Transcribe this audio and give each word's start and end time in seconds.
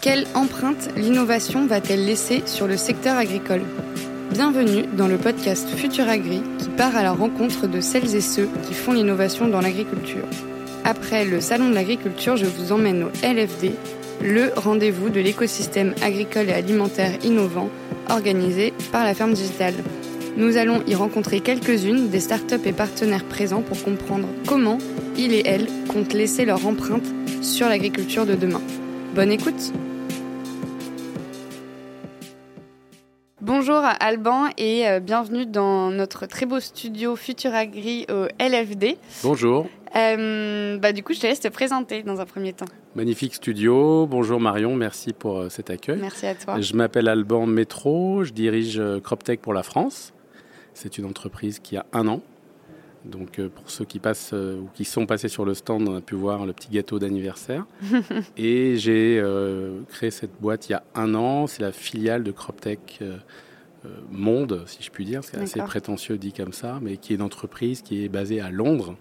Quelle 0.00 0.26
empreinte 0.34 0.88
l'innovation 0.96 1.66
va-t-elle 1.66 2.06
laisser 2.06 2.42
sur 2.46 2.66
le 2.66 2.76
secteur 2.76 3.16
agricole? 3.16 3.62
Bienvenue 4.32 4.84
dans 4.96 5.08
le 5.08 5.18
podcast 5.18 5.68
Futur 5.68 6.08
Agri 6.08 6.40
qui 6.58 6.68
part 6.68 6.96
à 6.96 7.02
la 7.02 7.12
rencontre 7.12 7.66
de 7.66 7.80
celles 7.80 8.14
et 8.14 8.20
ceux 8.20 8.48
qui 8.66 8.74
font 8.74 8.92
l'innovation 8.92 9.48
dans 9.48 9.60
l'agriculture. 9.60 10.24
Après 10.84 11.24
le 11.24 11.40
Salon 11.40 11.70
de 11.70 11.74
l'agriculture, 11.74 12.36
je 12.36 12.46
vous 12.46 12.72
emmène 12.72 13.02
au 13.02 13.08
LFD, 13.22 13.72
le 14.22 14.52
rendez-vous 14.56 15.10
de 15.10 15.20
l'écosystème 15.20 15.94
agricole 16.00 16.48
et 16.48 16.54
alimentaire 16.54 17.12
innovant 17.24 17.68
organisé 18.08 18.72
par 18.92 19.04
la 19.04 19.14
ferme 19.14 19.34
digitale. 19.34 19.74
Nous 20.38 20.56
allons 20.56 20.84
y 20.86 20.94
rencontrer 20.94 21.40
quelques-unes 21.40 22.10
des 22.10 22.20
startups 22.20 22.64
et 22.64 22.72
partenaires 22.72 23.24
présents 23.24 23.60
pour 23.60 23.82
comprendre 23.82 24.28
comment 24.46 24.78
ils 25.16 25.32
et 25.32 25.42
elles 25.44 25.66
comptent 25.88 26.12
laisser 26.12 26.44
leur 26.44 26.64
empreinte 26.64 27.06
sur 27.42 27.68
l'agriculture 27.68 28.24
de 28.24 28.36
demain. 28.36 28.62
Bonne 29.16 29.32
écoute 29.32 29.72
Bonjour 33.40 33.82
Alban 33.98 34.44
et 34.56 34.86
euh, 34.86 35.00
bienvenue 35.00 35.44
dans 35.44 35.90
notre 35.90 36.26
très 36.26 36.46
beau 36.46 36.60
studio 36.60 37.16
Futur 37.16 37.52
Agri 37.52 38.06
au 38.08 38.26
LFD. 38.40 38.96
Bonjour. 39.24 39.66
Euh, 39.96 40.78
bah, 40.78 40.92
du 40.92 41.02
coup, 41.02 41.14
je 41.14 41.20
te 41.20 41.26
laisse 41.26 41.40
te 41.40 41.48
présenter 41.48 42.04
dans 42.04 42.20
un 42.20 42.26
premier 42.26 42.52
temps. 42.52 42.66
Magnifique 42.94 43.34
studio. 43.34 44.06
Bonjour 44.06 44.38
Marion, 44.38 44.76
merci 44.76 45.12
pour 45.12 45.38
euh, 45.38 45.48
cet 45.48 45.68
accueil. 45.70 45.98
Merci 46.00 46.26
à 46.26 46.36
toi. 46.36 46.60
Je 46.60 46.74
m'appelle 46.74 47.08
Alban 47.08 47.46
Métro, 47.46 48.22
je 48.22 48.32
dirige 48.32 48.80
CropTech 49.02 49.40
pour 49.40 49.52
la 49.52 49.64
France. 49.64 50.12
C'est 50.78 50.96
une 50.96 51.06
entreprise 51.06 51.58
qui 51.58 51.76
a 51.76 51.84
un 51.92 52.06
an. 52.06 52.22
Donc 53.04 53.40
pour 53.48 53.68
ceux 53.68 53.84
qui 53.84 53.98
passent 53.98 54.32
ou 54.32 54.68
qui 54.74 54.84
sont 54.84 55.06
passés 55.06 55.26
sur 55.26 55.44
le 55.44 55.54
stand, 55.54 55.88
on 55.88 55.96
a 55.96 56.00
pu 56.00 56.14
voir 56.14 56.46
le 56.46 56.52
petit 56.52 56.68
gâteau 56.70 57.00
d'anniversaire. 57.00 57.66
et 58.36 58.76
j'ai 58.76 59.20
créé 59.88 60.12
cette 60.12 60.40
boîte 60.40 60.68
il 60.68 60.72
y 60.72 60.74
a 60.76 60.84
un 60.94 61.16
an. 61.16 61.48
C'est 61.48 61.62
la 61.62 61.72
filiale 61.72 62.22
de 62.22 62.30
CropTech 62.30 63.02
Monde, 64.12 64.62
si 64.66 64.84
je 64.84 64.90
puis 64.90 65.04
dire. 65.04 65.24
C'est 65.24 65.38
assez 65.38 65.60
prétentieux 65.60 66.16
dit 66.16 66.32
comme 66.32 66.52
ça, 66.52 66.78
mais 66.80 66.96
qui 66.96 67.12
est 67.12 67.16
une 67.16 67.22
entreprise 67.22 67.82
qui 67.82 68.04
est 68.04 68.08
basée 68.08 68.40
à 68.40 68.50
Londres. 68.50 68.94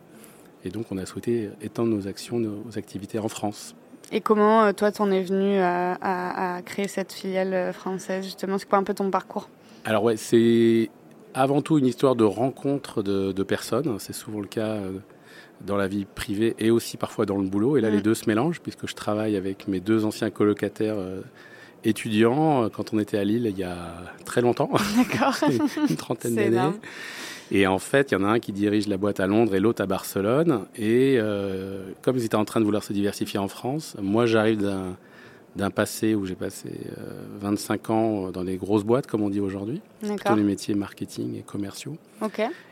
Et 0.66 0.70
donc 0.70 0.88
on 0.92 0.98
a 0.98 1.06
souhaité 1.06 1.52
étendre 1.62 1.96
nos 1.96 2.08
actions, 2.08 2.40
nos 2.40 2.76
activités 2.76 3.20
en 3.20 3.28
France. 3.28 3.76
Et 4.12 4.22
comment 4.22 4.74
toi 4.74 4.92
t'en 4.92 5.12
es 5.12 5.22
venu 5.22 5.60
à, 5.60 6.62
créer 6.66 6.88
cette 6.88 7.14
filiale 7.14 7.72
française 7.72 8.24
justement? 8.24 8.58
C'est 8.58 8.68
quoi 8.68 8.80
un 8.80 8.84
peu 8.84 8.96
ton 8.96 9.12
parcours? 9.12 9.48
Alors 9.86 10.04
ouais, 10.04 10.18
c'est 10.18 10.90
avant 11.34 11.62
tout 11.62 11.78
une 11.78 11.86
histoire 11.86 12.16
de 12.16 12.24
rencontre 12.24 13.04
de, 13.04 13.44
personnes. 13.44 13.98
C'est 14.00 14.14
souvent 14.14 14.40
le 14.40 14.48
cas 14.48 14.78
dans 15.62 15.78
la 15.78 15.88
vie 15.88 16.06
privée 16.06 16.56
et 16.60 16.72
aussi 16.72 16.98
parfois 16.98 17.26
dans 17.26 17.38
le 17.38 17.48
boulot. 17.48 17.78
Et 17.78 17.82
là, 17.82 17.90
les 17.90 18.00
mm. 18.00 18.02
deux 18.02 18.16
se 18.16 18.28
mélangent 18.28 18.62
puisque 18.62 18.88
je 18.88 18.96
travaille 18.96 19.36
avec 19.36 19.68
mes 19.68 19.80
deux 19.80 20.06
anciens 20.06 20.30
colocataires 20.30 20.98
étudiants 21.84 22.64
euh, 22.64 22.70
quand 22.70 22.94
on 22.94 23.00
était 23.00 23.18
à 23.18 23.24
Lille 23.24 23.46
il 23.46 23.58
y 23.58 23.64
a 23.64 23.78
très 24.26 24.42
longtemps. 24.42 24.70
D'accord. 24.98 25.36
une 25.90 25.96
trentaine 25.96 26.36
d'années. 26.36 26.74
Et 27.50 27.66
en 27.66 27.80
fait, 27.80 28.12
il 28.12 28.16
y 28.16 28.18
en 28.18 28.26
a 28.26 28.28
un 28.28 28.40
qui 28.40 28.52
dirige 28.52 28.88
la 28.88 28.98
boîte 28.98 29.22
à 29.22 29.28
Londres 29.28 29.56
et 29.56 29.62
l'autre 29.62 29.82
à 29.82 29.86
Barcelone. 29.86 30.66
Et 30.76 31.16
euh, 31.18 31.92
comme 32.02 32.18
ils 32.18 32.26
étaient 32.26 32.36
en 32.36 32.44
train 32.44 32.60
de 32.60 32.66
vouloir 32.66 32.84
se 32.84 32.92
diversifier 32.92 33.40
en 33.40 33.48
France, 33.48 33.96
moi 34.02 34.26
j'arrive 34.26 34.62
d'un, 34.62 34.98
d'un 35.58 35.70
passé 35.70 36.16
où 36.16 36.26
j'ai 36.26 36.36
passé 36.36 36.70
25 37.40 37.90
euh, 37.90 37.94
ans 37.94 38.32
dans 38.32 38.44
les 38.44 38.58
grosses 38.58 38.84
boîtes, 38.84 39.08
comme 39.08 39.22
on 39.22 39.30
dit 39.30 39.40
aujourd'hui, 39.40 39.82
dans 40.26 40.36
les 40.36 40.44
métiers 40.44 40.76
marketing 40.76 41.38
et 41.38 41.42
commerciaux. 41.42 41.98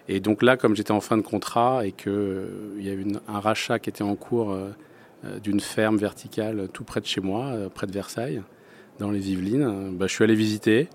Et 0.08 0.20
donc 0.20 0.42
là, 0.42 0.56
comme 0.56 0.76
j'étais 0.76 0.92
en 0.92 1.02
fin 1.02 1.18
de 1.18 1.24
contrat 1.24 1.86
et 1.86 1.92
qu'il 1.92 2.48
il 2.78 2.86
y 2.86 2.90
a 2.90 2.94
eu 2.94 3.06
un 3.28 3.40
rachat 3.40 3.80
qui 3.80 3.90
était 3.90 4.04
en 4.04 4.16
cours 4.16 4.56
d'une 5.44 5.60
ferme 5.60 5.98
verticale 5.98 6.70
tout 6.72 6.84
près 6.84 7.02
de 7.02 7.06
chez 7.06 7.22
moi, 7.22 7.54
près 7.74 7.88
de 7.88 7.92
Versailles, 7.92 8.42
dans 9.00 9.12
les 9.12 9.32
Yvelines. 9.32 9.96
Bah, 9.98 10.06
je 10.08 10.14
suis 10.14 10.24
allé 10.24 10.36
visiter. 10.36 10.88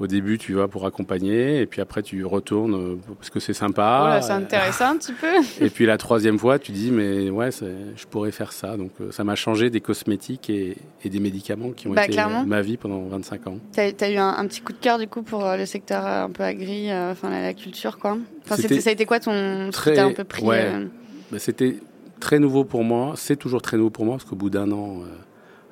Au 0.00 0.06
début, 0.06 0.38
tu 0.38 0.54
vas 0.54 0.66
pour 0.66 0.86
accompagner, 0.86 1.60
et 1.60 1.66
puis 1.66 1.82
après, 1.82 2.02
tu 2.02 2.24
retournes 2.24 2.74
euh, 2.74 3.14
parce 3.18 3.28
que 3.28 3.38
c'est 3.38 3.52
sympa. 3.52 3.98
Voilà, 4.00 4.22
c'est 4.22 4.32
intéressant 4.32 4.92
un 4.92 4.96
petit 4.96 5.12
peu. 5.12 5.26
Et 5.60 5.68
puis 5.68 5.84
la 5.84 5.98
troisième 5.98 6.38
fois, 6.38 6.58
tu 6.58 6.72
dis, 6.72 6.90
mais 6.90 7.28
ouais, 7.28 7.50
je 7.50 8.06
pourrais 8.06 8.30
faire 8.30 8.52
ça. 8.52 8.78
Donc 8.78 8.92
euh, 9.02 9.12
ça 9.12 9.24
m'a 9.24 9.34
changé 9.34 9.68
des 9.68 9.82
cosmétiques 9.82 10.48
et, 10.48 10.78
des 11.04 11.20
médicaments 11.20 11.72
qui 11.72 11.86
ont 11.86 11.92
bah, 11.92 12.06
été 12.06 12.16
ma 12.46 12.62
vie 12.62 12.78
pendant 12.78 13.02
25 13.08 13.46
ans. 13.48 13.58
Tu 13.74 13.80
as, 13.80 14.10
eu 14.10 14.16
un, 14.16 14.46
petit 14.46 14.62
coup 14.62 14.72
de 14.72 14.78
cœur 14.78 14.98
du 14.98 15.06
coup 15.06 15.22
pour 15.22 15.44
euh, 15.44 15.58
le 15.58 15.66
secteur 15.66 16.06
un 16.06 16.30
peu 16.30 16.44
agri, 16.44 16.90
enfin 16.90 17.28
la, 17.28 17.52
culture, 17.52 17.98
quoi. 17.98 18.16
Enfin, 18.46 18.56
ça 18.56 18.88
a 18.88 18.92
été 18.92 19.04
quoi 19.04 19.20
ton. 19.20 19.68
Très, 19.70 19.98
un 19.98 20.12
peu 20.12 20.24
pris. 20.24 20.46
Bah, 20.46 21.38
c'était 21.38 21.76
très 22.20 22.38
nouveau 22.38 22.64
pour 22.64 22.84
moi. 22.84 23.12
C'est 23.16 23.36
toujours 23.36 23.60
très 23.60 23.76
nouveau 23.76 23.90
pour 23.90 24.06
moi 24.06 24.16
parce 24.16 24.24
qu'au 24.24 24.36
bout 24.36 24.48
d'un 24.48 24.72
an. 24.72 25.02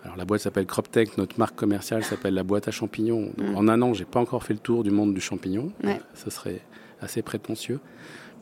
Alors 0.05 0.17
la 0.17 0.25
boîte 0.25 0.41
s'appelle 0.41 0.67
CropTech, 0.67 1.19
notre 1.19 1.39
marque 1.39 1.57
commerciale 1.57 2.05
s'appelle 2.05 2.35
la 2.35 2.43
boîte 2.43 2.69
à 2.69 2.71
champignons. 2.71 3.33
Mm. 3.37 3.57
En 3.57 3.69
un 3.69 3.83
an, 3.83 3.95
j'ai 3.95 4.05
pas 4.05 4.21
encore 4.21 4.45
fait 4.45 4.55
le 4.55 4.61
tour 4.61 4.85
du 4.85 4.91
monde 4.91 5.15
du 5.15 5.21
champignon. 5.21 5.73
Ce 6.15 6.31
serait 6.31 6.61
assez 7.01 7.23
prétentieux. 7.23 7.81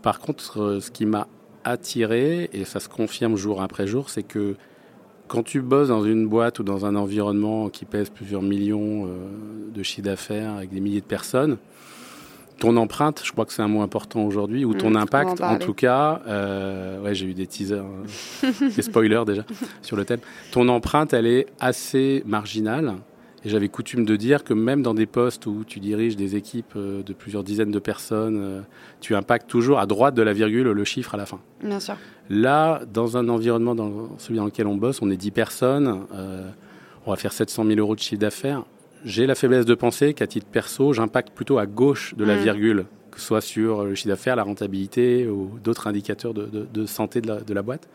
Par 0.02 0.20
contre, 0.20 0.60
euh, 0.60 0.80
ce 0.80 0.90
qui 0.90 1.06
m'a 1.06 1.26
attiré, 1.64 2.48
et 2.52 2.64
ça 2.64 2.80
se 2.80 2.88
confirme 2.88 3.36
jour 3.36 3.60
après 3.60 3.86
jour, 3.86 4.08
c'est 4.08 4.22
que 4.22 4.54
quand 5.26 5.42
tu 5.42 5.60
bosses 5.60 5.88
dans 5.88 6.04
une 6.04 6.28
boîte 6.28 6.60
ou 6.60 6.62
dans 6.62 6.86
un 6.86 6.94
environnement 6.94 7.68
qui 7.68 7.84
pèse 7.84 8.10
plusieurs 8.10 8.42
millions 8.42 9.06
euh, 9.06 9.16
de 9.74 9.82
chiffre 9.82 10.04
d'affaires 10.04 10.52
avec 10.52 10.70
des 10.70 10.80
milliers 10.80 11.00
de 11.00 11.06
personnes, 11.06 11.58
ton 12.58 12.76
empreinte, 12.76 13.22
je 13.24 13.32
crois 13.32 13.44
que 13.44 13.52
c'est 13.52 13.62
un 13.62 13.68
mot 13.68 13.82
important 13.82 14.24
aujourd'hui, 14.24 14.64
ou 14.64 14.74
ton 14.74 14.90
mm, 14.90 14.96
impact, 14.96 15.40
en, 15.40 15.58
tout 15.58 15.74
cas, 15.74 16.22
euh, 16.26 17.02
ouais, 17.02 17.14
j'ai 17.14 17.26
eu 17.26 17.34
des 17.34 17.46
teasers, 17.46 17.84
hein. 17.84 18.50
des 18.76 18.82
spoilers 18.82 19.24
déjà 19.26 19.44
sur 19.82 19.96
le 19.96 20.04
thème. 20.04 20.20
Ton 20.52 20.68
empreinte, 20.68 21.12
elle 21.12 21.26
est 21.26 21.46
assez 21.60 22.22
marginale. 22.26 22.94
Et 23.44 23.48
j'avais 23.48 23.68
coutume 23.68 24.04
de 24.04 24.16
dire 24.16 24.42
que 24.42 24.54
même 24.54 24.82
dans 24.82 24.94
des 24.94 25.06
postes 25.06 25.46
où 25.46 25.62
tu 25.64 25.78
diriges 25.78 26.16
des 26.16 26.34
équipes 26.34 26.72
euh, 26.74 27.02
de 27.02 27.12
plusieurs 27.12 27.44
dizaines 27.44 27.70
de 27.70 27.78
personnes, 27.78 28.38
euh, 28.40 28.60
tu 29.00 29.14
impactes 29.14 29.48
toujours 29.48 29.78
à 29.78 29.86
droite 29.86 30.14
de 30.14 30.22
la 30.22 30.32
virgule 30.32 30.68
le 30.68 30.84
chiffre 30.84 31.14
à 31.14 31.16
la 31.16 31.26
fin. 31.26 31.38
Bien 31.62 31.78
sûr. 31.78 31.94
Là, 32.28 32.80
dans 32.92 33.16
un 33.16 33.28
environnement 33.28 33.76
dans 33.76 34.18
celui 34.18 34.38
dans 34.38 34.46
lequel 34.46 34.66
on 34.66 34.76
bosse, 34.76 35.00
on 35.00 35.10
est 35.10 35.16
10 35.16 35.30
personnes, 35.30 36.06
on 37.06 37.10
va 37.10 37.16
faire 37.16 37.32
700 37.32 37.66
000 37.66 37.78
euros 37.78 37.94
de 37.94 38.00
chiffre 38.00 38.20
d'affaires 38.20 38.64
j'ai 39.06 39.26
la 39.26 39.36
faiblesse 39.36 39.64
de 39.64 39.74
penser 39.74 40.12
qu'à 40.14 40.26
titre 40.26 40.46
perso, 40.46 40.92
j'impacte 40.92 41.30
plutôt 41.30 41.58
à 41.58 41.66
gauche 41.66 42.14
de 42.16 42.24
la 42.24 42.36
mm. 42.36 42.42
virgule, 42.42 42.86
que 43.12 43.20
ce 43.20 43.26
soit 43.26 43.40
sur 43.40 43.84
le 43.84 43.94
chiffre 43.94 44.08
d'affaires, 44.08 44.34
la 44.34 44.42
rentabilité 44.42 45.28
ou 45.28 45.58
d'autres 45.62 45.86
indicateurs 45.86 46.34
de, 46.34 46.86
santé 46.86 47.20
de 47.20 47.54
la, 47.54 47.62
boîte. 47.62 47.88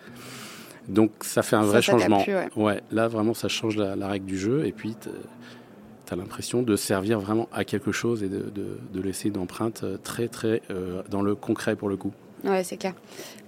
Donc 0.87 1.11
ça 1.19 1.43
fait 1.43 1.57
un 1.57 1.63
vrai 1.63 1.81
changement. 1.81 2.25
ouais. 2.55 2.81
là 2.91 3.07
vraiment 3.07 3.33
ça 3.33 3.49
change 3.49 3.77
la, 3.77 4.07
règle 4.07 4.25
du 4.25 4.39
jeu 4.39 4.65
et 4.65 4.71
puis 4.71 4.95
tu 5.01 6.13
as 6.13 6.15
l'impression 6.15 6.63
de 6.63 6.75
servir 6.77 7.19
vraiment 7.19 7.49
à 7.51 7.65
quelque 7.65 7.91
chose 7.91 8.23
et 8.23 8.29
de, 8.29 9.01
laisser 9.01 9.27
une 9.27 9.37
empreinte 9.37 9.83
très 10.03 10.29
très 10.29 10.61
euh, 10.71 11.03
dans 11.09 11.21
le 11.21 11.35
concret 11.35 11.75
pour 11.75 11.89
le 11.89 11.97
coup. 11.97 12.13
Ouais, 12.45 12.63
c'est 12.63 12.77
clair. 12.77 12.93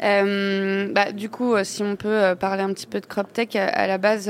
Euh, 0.04 0.92
bah, 0.94 1.12
du 1.12 1.30
coup, 1.30 1.56
euh, 1.56 1.64
si 1.64 1.82
on 1.82 1.96
peut 1.96 2.36
parler 2.40 2.62
un 2.62 2.72
petit 2.74 2.86
peu 2.86 3.00
de 3.00 3.08
CropTech, 3.08 3.56
à 3.56 3.88
la 3.88 3.98
base, 3.98 4.30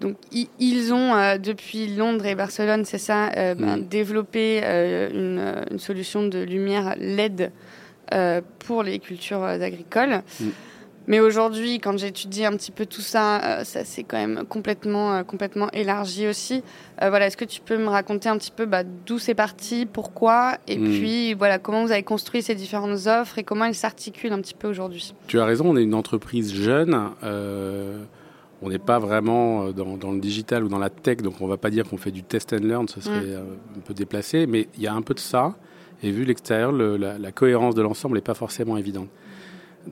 donc 0.00 0.16
ils 0.60 0.92
ont 0.92 1.14
euh, 1.14 1.38
depuis 1.38 1.88
Londres 1.88 2.26
et 2.26 2.34
Barcelone, 2.34 2.84
c'est 2.84 2.98
ça, 2.98 3.30
euh, 3.30 3.54
ben, 3.54 3.78
mm. 3.78 3.88
développé 3.88 4.60
euh, 4.62 5.62
une, 5.70 5.78
solution 5.78 6.26
de 6.26 6.38
lumière 6.38 6.94
LED 6.98 7.52
pour 8.60 8.82
les 8.82 8.98
cultures 9.00 9.42
agricoles. 9.42 10.22
Mm. 10.40 10.46
Mais 11.08 11.20
aujourd'hui, 11.20 11.78
quand 11.78 11.96
j'étudie 11.96 12.44
un 12.44 12.52
petit 12.52 12.70
peu 12.70 12.84
tout 12.84 13.00
ça, 13.00 13.64
ça 13.64 13.82
s'est 13.86 14.02
quand 14.02 14.18
même 14.18 14.44
complètement, 14.46 15.24
complètement 15.24 15.70
élargi 15.70 16.26
aussi. 16.26 16.62
voilà, 17.00 17.28
est-ce 17.28 17.36
que 17.38 17.46
tu 17.46 17.62
peux 17.62 17.78
me 17.78 17.88
raconter 17.88 18.28
un 18.28 18.36
petit 18.36 18.50
peu 18.50 18.66
bah, 18.66 18.82
d'où 19.06 19.18
c'est 19.18 19.34
parti, 19.34 19.86
pourquoi, 19.86 20.58
et 20.66 20.76
mm. 20.76 20.84
puis 20.84 21.32
voilà, 21.32 21.58
comment 21.58 21.82
vous 21.82 21.92
avez 21.92 22.02
construit 22.02 22.42
ces 22.42 22.54
différentes 22.54 23.06
offres 23.06 23.38
et 23.38 23.42
comment 23.42 23.64
elles 23.64 23.74
s'articulent 23.74 24.34
un 24.34 24.40
petit 24.42 24.52
peu 24.52 24.68
aujourd'hui? 24.68 25.14
Tu 25.28 25.40
as 25.40 25.46
raison, 25.46 25.70
on 25.70 25.78
est 25.78 25.82
une 25.82 25.94
entreprise 25.94 26.52
jeune 26.54 26.94
on 28.62 28.68
n'est 28.68 28.78
pas 28.78 28.98
vraiment 28.98 29.66
euh, 29.66 29.72
dans, 29.72 30.12
le 30.12 30.20
digital 30.20 30.64
ou 30.64 30.68
dans 30.68 30.78
la 30.78 30.90
tech, 30.90 31.18
donc 31.18 31.40
on 31.40 31.44
ne 31.44 31.50
va 31.50 31.56
pas 31.56 31.70
dire 31.70 31.88
qu'on 31.88 31.96
fait 31.96 32.10
du 32.10 32.22
test 32.22 32.52
and 32.52 32.64
learn, 32.64 32.88
ce 32.88 33.00
serait 33.00 33.20
mm. 33.20 33.30
euh, 33.30 33.54
un 33.76 33.80
peu 33.80 33.94
déplacé, 33.94 34.46
mais 34.46 34.68
il 34.76 34.82
y 34.82 34.86
a 34.86 34.94
un 34.94 35.02
peu 35.02 35.14
de 35.14 35.20
ça. 35.20 35.56
Et 36.02 36.12
vu 36.12 36.24
l'extérieur, 36.24 36.70
la, 36.70 37.32
cohérence 37.32 37.74
de 37.74 37.82
l'ensemble 37.82 38.14
n'est 38.16 38.22
pas 38.22 38.34
forcément 38.34 38.76
évidente. 38.76 39.08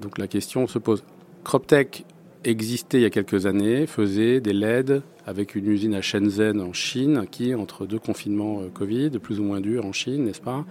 Donc 0.01 0.19
la 0.19 0.29
question 0.29 0.69
se 0.69 0.79
pose. 0.79 1.03
CropTech 1.43 2.05
existait 2.45 2.99
il 2.99 3.03
y 3.03 3.07
a 3.07 3.11
quelques 3.11 3.47
années, 3.47 3.89
faisait 3.89 4.41
des 4.41 4.53
LED 4.53 5.03
avec 5.27 5.57
une 5.57 5.67
usine 5.67 5.95
à 5.97 6.03
Shenzhen 6.03 6.61
en 6.61 6.73
Chine 6.73 7.27
qui, 7.29 7.57
entre 7.57 7.87
deux 7.87 7.99
confinements 7.99 8.61
euh, 8.61 8.69
Covid, 8.73 9.11
plus 9.19 9.41
ou 9.41 9.43
moins 9.43 9.61
durs 9.61 9.85
en 9.85 9.93
Chine, 9.93 10.25
n'est-ce 10.25 10.41
pas, 10.41 10.65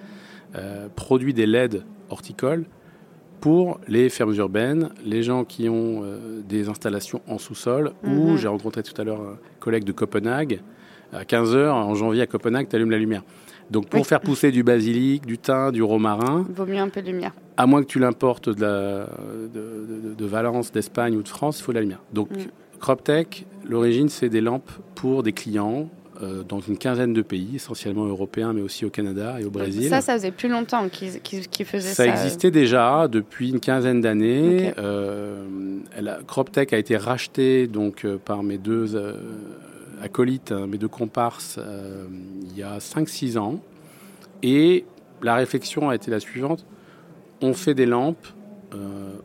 produit 0.96 1.34
des 1.34 1.46
LED 1.46 1.84
horticoles 2.10 2.66
pour 3.42 3.80
les 3.88 4.10
fermes 4.10 4.34
urbaines, 4.36 4.90
les 5.06 5.24
gens 5.24 5.44
qui 5.44 5.70
ont 5.70 6.02
euh, 6.04 6.42
des 6.48 6.70
installations 6.70 7.22
en 7.28 7.38
sous-sol, 7.38 7.92
ou 8.04 8.32
mhm. 8.32 8.38
j'ai 8.38 8.48
rencontré 8.48 8.84
tout 8.84 9.00
à 9.00 9.04
l'heure 9.04 9.22
un 9.22 9.38
collègue 9.60 9.84
de 9.84 9.92
Copenhague, 9.92 10.62
à 11.14 11.24
15h 11.24 11.70
en 11.70 11.96
janvier 11.96 12.24
à 12.24 12.28
Copenhague, 12.28 12.68
tu 12.70 12.76
allumes 12.76 12.92
la 12.92 12.98
lumière. 12.98 13.24
Donc 13.72 13.90
pour 13.90 14.06
faire 14.06 14.22
pousser 14.22 14.52
du 14.52 14.64
basilic, 14.64 15.26
du 15.26 15.38
thym, 15.38 15.72
du 15.72 15.82
romarin... 15.82 16.46
Il 16.50 16.56
vaut 16.56 16.66
mieux 16.66 16.78
un 16.78 16.90
peu 16.90 17.02
de 17.02 17.08
lumière. 17.08 17.34
à 17.58 17.66
moins 17.66 17.82
que 17.82 17.88
tu 17.88 18.00
l'importes 18.00 18.50
de, 18.50 19.06
de, 19.54 20.26
Valence, 20.26 20.72
d'Espagne 20.72 21.16
ou 21.16 21.24
de 21.24 21.28
France, 21.28 21.60
il 21.60 21.64
faut 21.64 21.72
de 21.72 21.78
la 21.78 21.82
lumière. 21.82 22.02
Donc, 22.14 22.30
mm. 22.32 22.80
CropTech, 22.80 23.48
l'origine, 23.68 24.10
c'est 24.10 24.30
des 24.30 24.42
lampes 24.42 24.72
pour 24.94 25.24
des 25.24 25.34
clients 25.34 25.90
euh, 26.22 26.44
dans 26.44 26.60
une 26.60 26.78
quinzaine 26.78 27.14
de 27.14 27.22
pays, 27.22 27.56
essentiellement 27.56 28.06
européens, 28.06 28.54
mais 28.54 28.62
aussi 28.62 28.86
au 28.86 28.90
Canada 28.90 29.36
et 29.40 29.44
au 29.44 29.50
Brésil. 29.50 29.90
Ça, 29.90 30.02
ça 30.02 30.14
faisait 30.14 30.32
plus 30.32 30.48
longtemps 30.48 30.88
qu'ils 30.88 31.12
faisaient 31.66 31.90
ça. 31.90 32.06
Ça 32.06 32.08
existait 32.08 32.52
déjà 32.52 33.08
depuis 33.10 33.50
une 33.50 33.60
quinzaine 33.60 34.02
d'années. 34.02 34.74
Euh, 34.78 35.46
CropTech 36.28 36.72
a 36.74 36.78
été 36.78 36.96
racheté 36.96 37.68
donc, 37.68 38.06
euh, 38.06 38.18
par 38.18 38.44
mes 38.44 38.58
deux 38.58 38.96
acolytes, 40.02 40.52
hein, 40.52 40.68
mes 40.68 40.78
deux 40.78 40.88
comparses, 40.88 41.60
il 42.50 42.58
y 42.58 42.64
a 42.64 42.80
5-6 42.80 43.38
ans. 43.38 43.60
Et 44.42 44.86
la 45.22 45.36
réflexion 45.36 45.90
a 45.90 45.96
été 45.96 46.12
la 46.12 46.20
suivante 46.20 46.66
on 47.42 47.54
fait 47.54 47.74
des 47.74 47.86
lampes, 47.86 48.28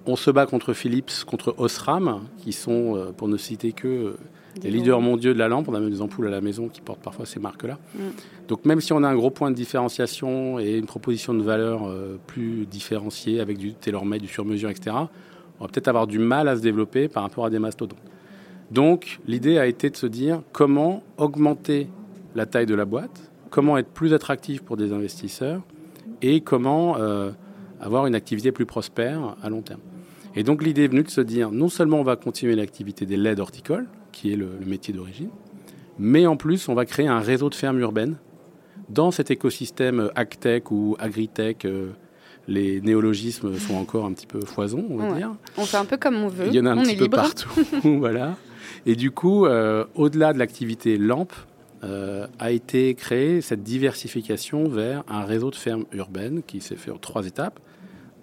on 0.05 0.17
se 0.17 0.31
bat 0.31 0.47
contre 0.47 0.73
Philips, 0.73 1.25
contre 1.25 1.55
Osram, 1.59 2.23
qui 2.39 2.53
sont, 2.53 3.13
pour 3.17 3.29
ne 3.29 3.37
citer 3.37 3.73
que 3.73 4.17
les 4.63 4.71
leaders 4.71 5.01
mondiaux 5.01 5.33
de 5.33 5.39
la 5.39 5.49
lampe. 5.49 5.69
On 5.69 5.75
a 5.75 5.81
même 5.81 5.91
des 5.91 6.03
ampoules 6.03 6.27
à 6.27 6.31
la 6.31 6.41
maison 6.41 6.69
qui 6.69 6.81
portent 6.81 7.01
parfois 7.01 7.27
ces 7.27 7.41
marques-là. 7.41 7.79
Mm. 7.95 8.01
Donc 8.49 8.65
même 8.65 8.81
si 8.81 8.93
on 8.93 9.03
a 9.03 9.09
un 9.09 9.15
gros 9.15 9.31
point 9.31 9.51
de 9.51 9.57
différenciation 9.57 10.59
et 10.59 10.77
une 10.77 10.87
proposition 10.87 11.35
de 11.35 11.43
valeur 11.43 11.93
plus 12.27 12.67
différenciée 12.67 13.41
avec 13.41 13.59
du 13.59 13.75
tailor-made, 13.75 14.23
du 14.23 14.29
sur-mesure, 14.29 14.71
etc., 14.71 14.97
on 15.59 15.65
va 15.65 15.69
peut-être 15.69 15.89
avoir 15.89 16.07
du 16.07 16.19
mal 16.19 16.49
à 16.49 16.57
se 16.57 16.63
développer 16.63 17.09
par 17.09 17.23
rapport 17.23 17.45
à 17.45 17.51
des 17.51 17.59
mastodontes. 17.59 17.99
Donc 18.71 19.21
l'idée 19.27 19.59
a 19.59 19.67
été 19.67 19.91
de 19.91 19.97
se 19.97 20.07
dire 20.07 20.43
comment 20.53 21.03
augmenter 21.17 21.89
la 22.35 22.47
taille 22.47 22.67
de 22.67 22.75
la 22.75 22.85
boîte, 22.85 23.31
comment 23.51 23.77
être 23.77 23.91
plus 23.91 24.15
attractif 24.15 24.63
pour 24.63 24.77
des 24.77 24.93
investisseurs 24.93 25.61
et 26.23 26.41
comment 26.41 26.97
avoir 27.81 28.07
une 28.07 28.15
activité 28.15 28.53
plus 28.53 28.67
prospère 28.67 29.37
à 29.43 29.49
long 29.49 29.63
terme. 29.63 29.81
Et 30.37 30.45
donc 30.45 30.63
l'idée 30.63 30.85
est 30.85 30.89
venue 30.89 31.03
de 31.03 31.11
se 31.11 31.21
dire, 31.21 31.51
non 31.51 31.69
seulement 31.69 31.99
on 31.99 32.05
va 32.05 32.17
continuer 32.17 32.55
l'activité 32.55 33.05
des 33.07 33.17
laids 33.17 33.41
horticoles, 33.41 33.89
qui 34.13 34.33
est 34.33 34.37
le, 34.37 34.49
métier 34.65 34.95
d'origine, 34.95 35.31
mais 35.99 36.27
en 36.27 36.37
plus 36.37 36.69
on 36.69 36.75
va 36.75 36.85
créer 36.85 37.09
un 37.09 37.21
réseau 37.21 37.51
de 37.51 37.55
fermes 37.55 37.79
urbaines 37.79 38.17
dans 38.89 39.11
cet 39.11 39.31
écosystème 39.31 40.11
agtech 40.15 40.71
ou 40.71 40.97
agritech. 40.99 41.65
Euh, 41.65 41.91
les 42.49 42.81
néologismes 42.81 43.57
sont 43.59 43.75
encore 43.75 44.07
un 44.07 44.13
petit 44.13 44.27
peu 44.27 44.41
foison, 44.41 44.85
on 44.91 44.97
va 44.97 45.13
dire. 45.13 45.37
On 45.57 45.65
fait 45.65 45.77
un 45.77 45.85
peu 45.85 45.97
comme 45.97 46.17
on 46.17 46.29
veut. 46.29 46.49
Il 46.49 46.55
y 46.55 46.61
en 46.61 46.67
a 46.67 46.71
un 46.71 46.79
on 46.79 46.83
petit 46.83 46.97
peu 46.97 47.09
partout, 47.09 47.51
voilà. 47.85 48.37
Et 48.87 48.97
du 48.97 49.11
coup, 49.11 49.47
euh, 49.47 49.85
au-delà 49.95 50.33
de 50.33 50.39
l'activité 50.39 50.97
lampe, 50.97 51.35
euh, 51.83 52.27
a 52.39 52.51
été 52.51 52.95
créée 52.95 53.41
cette 53.41 53.63
diversification 53.63 54.69
vers 54.69 55.03
un 55.09 55.25
réseau 55.25 55.51
de 55.51 55.55
fermes 55.55 55.87
urbaines 55.93 56.43
qui 56.43 56.61
s'est 56.61 56.77
fait 56.77 56.91
en 56.91 56.99
trois 56.99 57.27
étapes. 57.27 57.59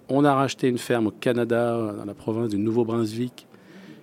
On 0.08 0.24
a 0.24 0.32
racheté 0.32 0.68
une 0.68 0.78
ferme 0.78 1.08
au 1.08 1.10
Canada, 1.10 1.94
dans 1.96 2.04
la 2.04 2.14
province 2.14 2.50
du 2.50 2.58
Nouveau-Brunswick, 2.58 3.48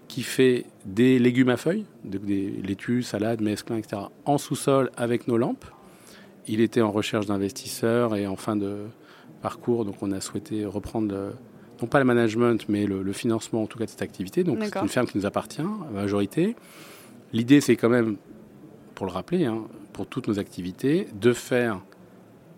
qui 0.08 0.24
fait 0.24 0.66
des 0.86 1.20
légumes 1.20 1.50
à 1.50 1.58
feuilles, 1.58 1.86
des 2.04 2.50
laitues, 2.64 3.04
salades, 3.04 3.42
mesclins, 3.42 3.78
etc., 3.78 4.04
en 4.26 4.38
sous-sol 4.38 4.92
avec 4.98 5.28
nos 5.28 5.38
lampes. 5.38 5.66
Il 6.48 6.62
était 6.62 6.82
en 6.82 6.92
recherche 6.92 7.26
d'investisseurs 7.26 8.16
et 8.16 8.28
en 8.28 8.36
fin 8.36 8.56
de 8.56 8.86
parcours, 9.42 9.86
donc 9.86 9.96
on 10.02 10.12
a 10.12 10.22
souhaité 10.22 10.66
reprendre, 10.66 11.34
non 11.82 11.88
pas 11.88 12.00
le 12.00 12.06
management, 12.06 12.66
mais 12.70 12.86
le, 12.86 13.14
financement 13.14 13.64
en 13.64 13.68
tout 13.68 13.78
cas 13.78 13.86
de 13.86 13.90
cette 13.90 14.02
activité. 14.02 14.44
Donc 14.44 14.60
c'est 14.64 14.80
une 14.80 14.90
ferme 14.90 15.08
qui 15.08 15.18
nous 15.18 15.26
appartient 15.26 15.62
à 15.62 15.94
la 15.94 16.02
majorité. 16.02 16.56
L'idée, 17.34 17.62
c'est 17.62 17.76
quand 17.76 17.90
même, 17.90 18.18
pour 18.94 19.06
le 19.06 19.12
rappeler, 19.12 19.46
hein, 19.46 19.64
pour 19.92 20.08
toutes 20.08 20.28
nos 20.28 20.40
activités, 20.40 21.08
de 21.20 21.34
faire 21.34 21.82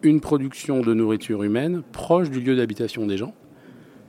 une 0.03 0.21
production 0.21 0.81
de 0.81 0.93
nourriture 0.93 1.43
humaine 1.43 1.81
proche 1.91 2.29
du 2.29 2.39
lieu 2.39 2.55
d'habitation 2.55 3.07
des 3.07 3.17
gens 3.17 3.33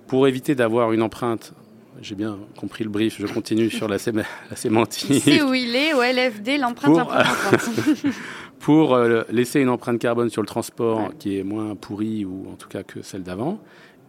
pour 0.07 0.27
éviter 0.27 0.55
d'avoir 0.55 0.93
une 0.93 1.03
empreinte. 1.03 1.55
J'ai 2.01 2.15
bien 2.15 2.39
compris 2.57 2.85
le 2.85 2.91
brief, 2.91 3.21
je 3.21 3.27
continue 3.27 3.71
sur 3.71 3.89
la, 3.89 3.97
la 4.51 4.57
sémantique. 4.57 5.23
C'est 5.23 5.43
où 5.43 5.55
il 5.55 5.75
est, 5.75 5.95
au 5.95 6.03
LFD, 6.03 6.59
l'empreinte, 6.59 6.95
pour, 6.97 7.13
pour 8.61 8.95
euh, 8.95 9.23
laisser 9.31 9.61
une 9.61 9.69
empreinte 9.69 9.99
carbone 9.99 10.31
sur 10.31 10.43
le 10.43 10.47
transport 10.47 11.11
qui 11.19 11.39
est 11.39 11.43
moins 11.43 11.75
pourrie 11.75 12.25
ou 12.25 12.47
en 12.53 12.57
tout 12.57 12.69
cas 12.69 12.83
que 12.83 13.03
celle 13.03 13.23
d'avant. 13.23 13.61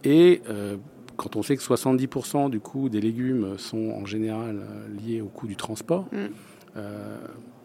Et 0.04 0.42
euh, 0.48 0.76
quand 1.16 1.36
on 1.36 1.42
sait 1.42 1.56
que 1.56 1.62
70% 1.62 2.48
du 2.50 2.60
coût 2.60 2.88
des 2.88 3.00
légumes 3.00 3.58
sont 3.58 3.90
en 3.90 4.06
général 4.06 4.60
euh, 4.60 4.86
liés 5.00 5.20
au 5.20 5.28
coût 5.28 5.46
du 5.46 5.56
transport, 5.56 6.06
mm 6.12 6.28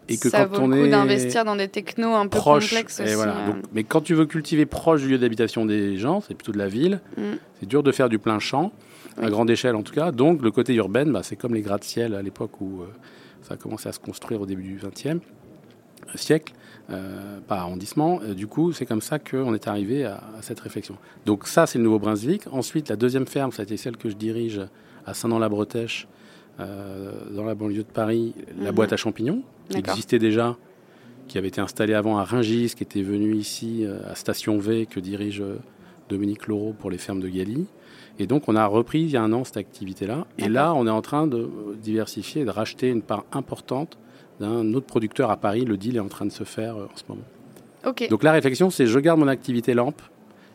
et 0.08 0.16
que 0.16 0.28
ça 0.28 0.44
quand 0.44 0.56
vaut 0.56 0.62
on 0.64 0.68
le 0.68 0.82
coup 0.82 0.88
d'investir 0.88 1.44
dans 1.44 1.56
des 1.56 1.68
technos 1.68 2.14
un 2.14 2.26
peu 2.26 2.38
complexes 2.38 3.00
aussi. 3.00 3.14
Voilà. 3.14 3.36
Euh. 3.48 3.52
mais 3.72 3.84
quand 3.84 4.00
tu 4.00 4.14
veux 4.14 4.26
cultiver 4.26 4.66
proche 4.66 5.02
du 5.02 5.08
lieu 5.08 5.18
d'habitation 5.18 5.66
des 5.66 5.96
gens, 5.96 6.20
c'est 6.20 6.34
plutôt 6.34 6.52
de 6.52 6.58
la 6.58 6.68
ville, 6.68 7.00
mm. 7.16 7.22
c'est 7.60 7.66
dur 7.66 7.82
de 7.82 7.92
faire 7.92 8.08
du 8.08 8.18
plein 8.18 8.38
champ, 8.38 8.72
à 9.20 9.28
grande 9.28 9.50
échelle 9.50 9.74
en 9.74 9.82
tout 9.82 9.94
cas. 9.94 10.12
Donc 10.12 10.42
le 10.42 10.50
côté 10.50 10.74
urbain, 10.74 11.06
bah, 11.06 11.22
c'est 11.22 11.36
comme 11.36 11.54
les 11.54 11.62
gratte-ciel 11.62 12.14
à 12.14 12.22
l'époque 12.22 12.60
où 12.60 12.82
euh, 12.82 12.86
ça 13.42 13.54
a 13.54 13.56
commencé 13.56 13.88
à 13.88 13.92
se 13.92 13.98
construire 13.98 14.40
au 14.40 14.46
début 14.46 14.62
du 14.62 14.76
XXe 14.76 15.06
euh, 15.06 15.18
siècle, 16.14 16.52
par 17.48 17.58
arrondissement. 17.58 18.20
du 18.36 18.46
coup, 18.46 18.72
c'est 18.72 18.86
comme 18.86 19.00
ça 19.00 19.18
qu'on 19.18 19.52
est 19.54 19.66
arrivé 19.66 20.04
à, 20.04 20.22
cette 20.40 20.60
réflexion. 20.60 20.96
Donc 21.24 21.48
ça, 21.48 21.66
c'est 21.66 21.78
le 21.78 21.84
Nouveau-Brunswick. 21.84 22.44
Ensuite, 22.52 22.88
la 22.88 22.94
deuxième 22.94 23.26
ferme, 23.26 23.50
ça 23.50 23.62
a 23.62 23.64
été 23.64 23.76
celle 23.76 23.96
que 23.96 24.08
je 24.08 24.14
dirige 24.14 24.60
à 25.04 25.12
Saint-Dans-la-Bretèche, 25.12 26.06
dans 26.58 27.44
la 27.44 27.56
banlieue 27.56 27.82
de 27.82 27.88
Paris, 27.92 28.34
la 28.56 28.70
mm-hmm. 28.70 28.74
boîte 28.74 28.92
à 28.92 28.96
champignons, 28.96 29.42
qui 29.68 29.78
existait 29.78 30.18
déjà, 30.18 30.56
qui 31.28 31.38
avait 31.38 31.48
été 31.48 31.60
installé 31.60 31.94
avant 31.94 32.18
à 32.18 32.24
Ringis, 32.24 32.74
qui 32.76 32.82
était 32.82 33.02
venu 33.02 33.34
ici 33.34 33.84
euh, 33.84 33.98
à 34.10 34.14
Station 34.14 34.58
V, 34.58 34.86
que 34.86 35.00
dirige 35.00 35.40
euh, 35.40 35.58
Dominique 36.08 36.46
Laureau 36.46 36.74
pour 36.78 36.90
les 36.90 36.98
fermes 36.98 37.20
de 37.20 37.28
Gali. 37.28 37.66
Et 38.18 38.26
donc, 38.26 38.48
on 38.48 38.56
a 38.56 38.64
repris 38.66 39.02
il 39.02 39.10
y 39.10 39.16
a 39.16 39.22
un 39.22 39.32
an 39.32 39.44
cette 39.44 39.58
activité-là. 39.58 40.26
Et 40.38 40.48
là, 40.48 40.72
on 40.74 40.86
est 40.86 40.90
en 40.90 41.02
train 41.02 41.26
de 41.26 41.50
diversifier 41.82 42.42
et 42.42 42.44
de 42.44 42.50
racheter 42.50 42.88
une 42.88 43.02
part 43.02 43.24
importante 43.32 43.98
d'un 44.40 44.72
autre 44.74 44.86
producteur 44.86 45.30
à 45.30 45.36
Paris. 45.36 45.64
Le 45.64 45.76
deal 45.76 45.96
est 45.96 46.00
en 46.00 46.08
train 46.08 46.26
de 46.26 46.32
se 46.32 46.44
faire 46.44 46.76
euh, 46.76 46.86
en 46.92 46.96
ce 46.96 47.04
moment. 47.08 47.24
Donc, 48.10 48.22
la 48.22 48.32
réflexion, 48.32 48.70
c'est 48.70 48.86
je 48.86 48.98
garde 48.98 49.20
mon 49.20 49.28
activité 49.28 49.74
lampe, 49.74 50.02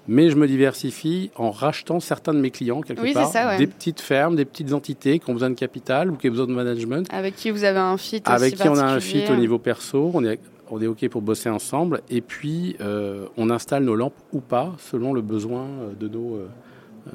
mais 0.07 0.29
je 0.29 0.35
me 0.35 0.47
diversifie 0.47 1.31
en 1.35 1.51
rachetant 1.51 1.99
certains 1.99 2.33
de 2.33 2.39
mes 2.39 2.51
clients 2.51 2.81
quelque 2.81 3.13
part, 3.13 3.57
des 3.57 3.67
petites 3.67 4.01
fermes, 4.01 4.35
des 4.35 4.45
petites 4.45 4.73
entités 4.73 5.19
qui 5.19 5.29
ont 5.29 5.33
besoin 5.33 5.49
de 5.49 5.55
capital 5.55 6.11
ou 6.11 6.15
qui 6.15 6.27
ont 6.27 6.31
besoin 6.31 6.47
de 6.47 6.53
management. 6.53 7.07
Avec 7.11 7.35
qui 7.35 7.51
vous 7.51 7.63
avez 7.63 7.79
un 7.79 7.97
fit 7.97 8.21
Avec 8.25 8.55
qui 8.55 8.67
on 8.67 8.77
a 8.77 8.83
un 8.83 8.99
fit 8.99 9.23
au 9.29 9.35
niveau 9.35 9.59
perso, 9.59 10.11
on 10.13 10.23
est, 10.25 10.39
on 10.69 10.81
est 10.81 10.87
OK 10.87 11.07
pour 11.09 11.21
bosser 11.21 11.49
ensemble, 11.49 12.01
et 12.09 12.21
puis 12.21 12.75
euh, 12.81 13.27
on 13.37 13.49
installe 13.49 13.83
nos 13.83 13.95
lampes 13.95 14.17
ou 14.33 14.39
pas, 14.39 14.73
selon 14.79 15.13
le 15.13 15.21
besoin 15.21 15.65
euh, 15.65 15.93
de 15.99 16.07
nos, 16.07 16.37
euh, 16.37 17.11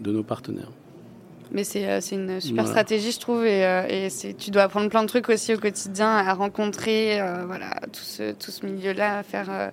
de 0.00 0.12
nos 0.12 0.22
partenaires. 0.22 0.70
Mais 1.52 1.62
c'est 1.62 2.00
une 2.10 2.40
super 2.40 2.66
stratégie, 2.66 3.12
je 3.12 3.20
trouve, 3.20 3.46
et, 3.46 3.60
et 3.88 4.34
tu 4.34 4.50
dois 4.50 4.64
apprendre 4.64 4.90
plein 4.90 5.02
de 5.02 5.08
trucs 5.08 5.28
aussi 5.28 5.54
au 5.54 5.58
quotidien, 5.58 6.08
à 6.08 6.34
rencontrer 6.34 7.20
voilà, 7.46 7.70
tout 7.92 8.02
ce, 8.02 8.32
tout 8.32 8.50
ce 8.50 8.66
milieu-là, 8.66 9.18
à 9.18 9.22
faire 9.22 9.70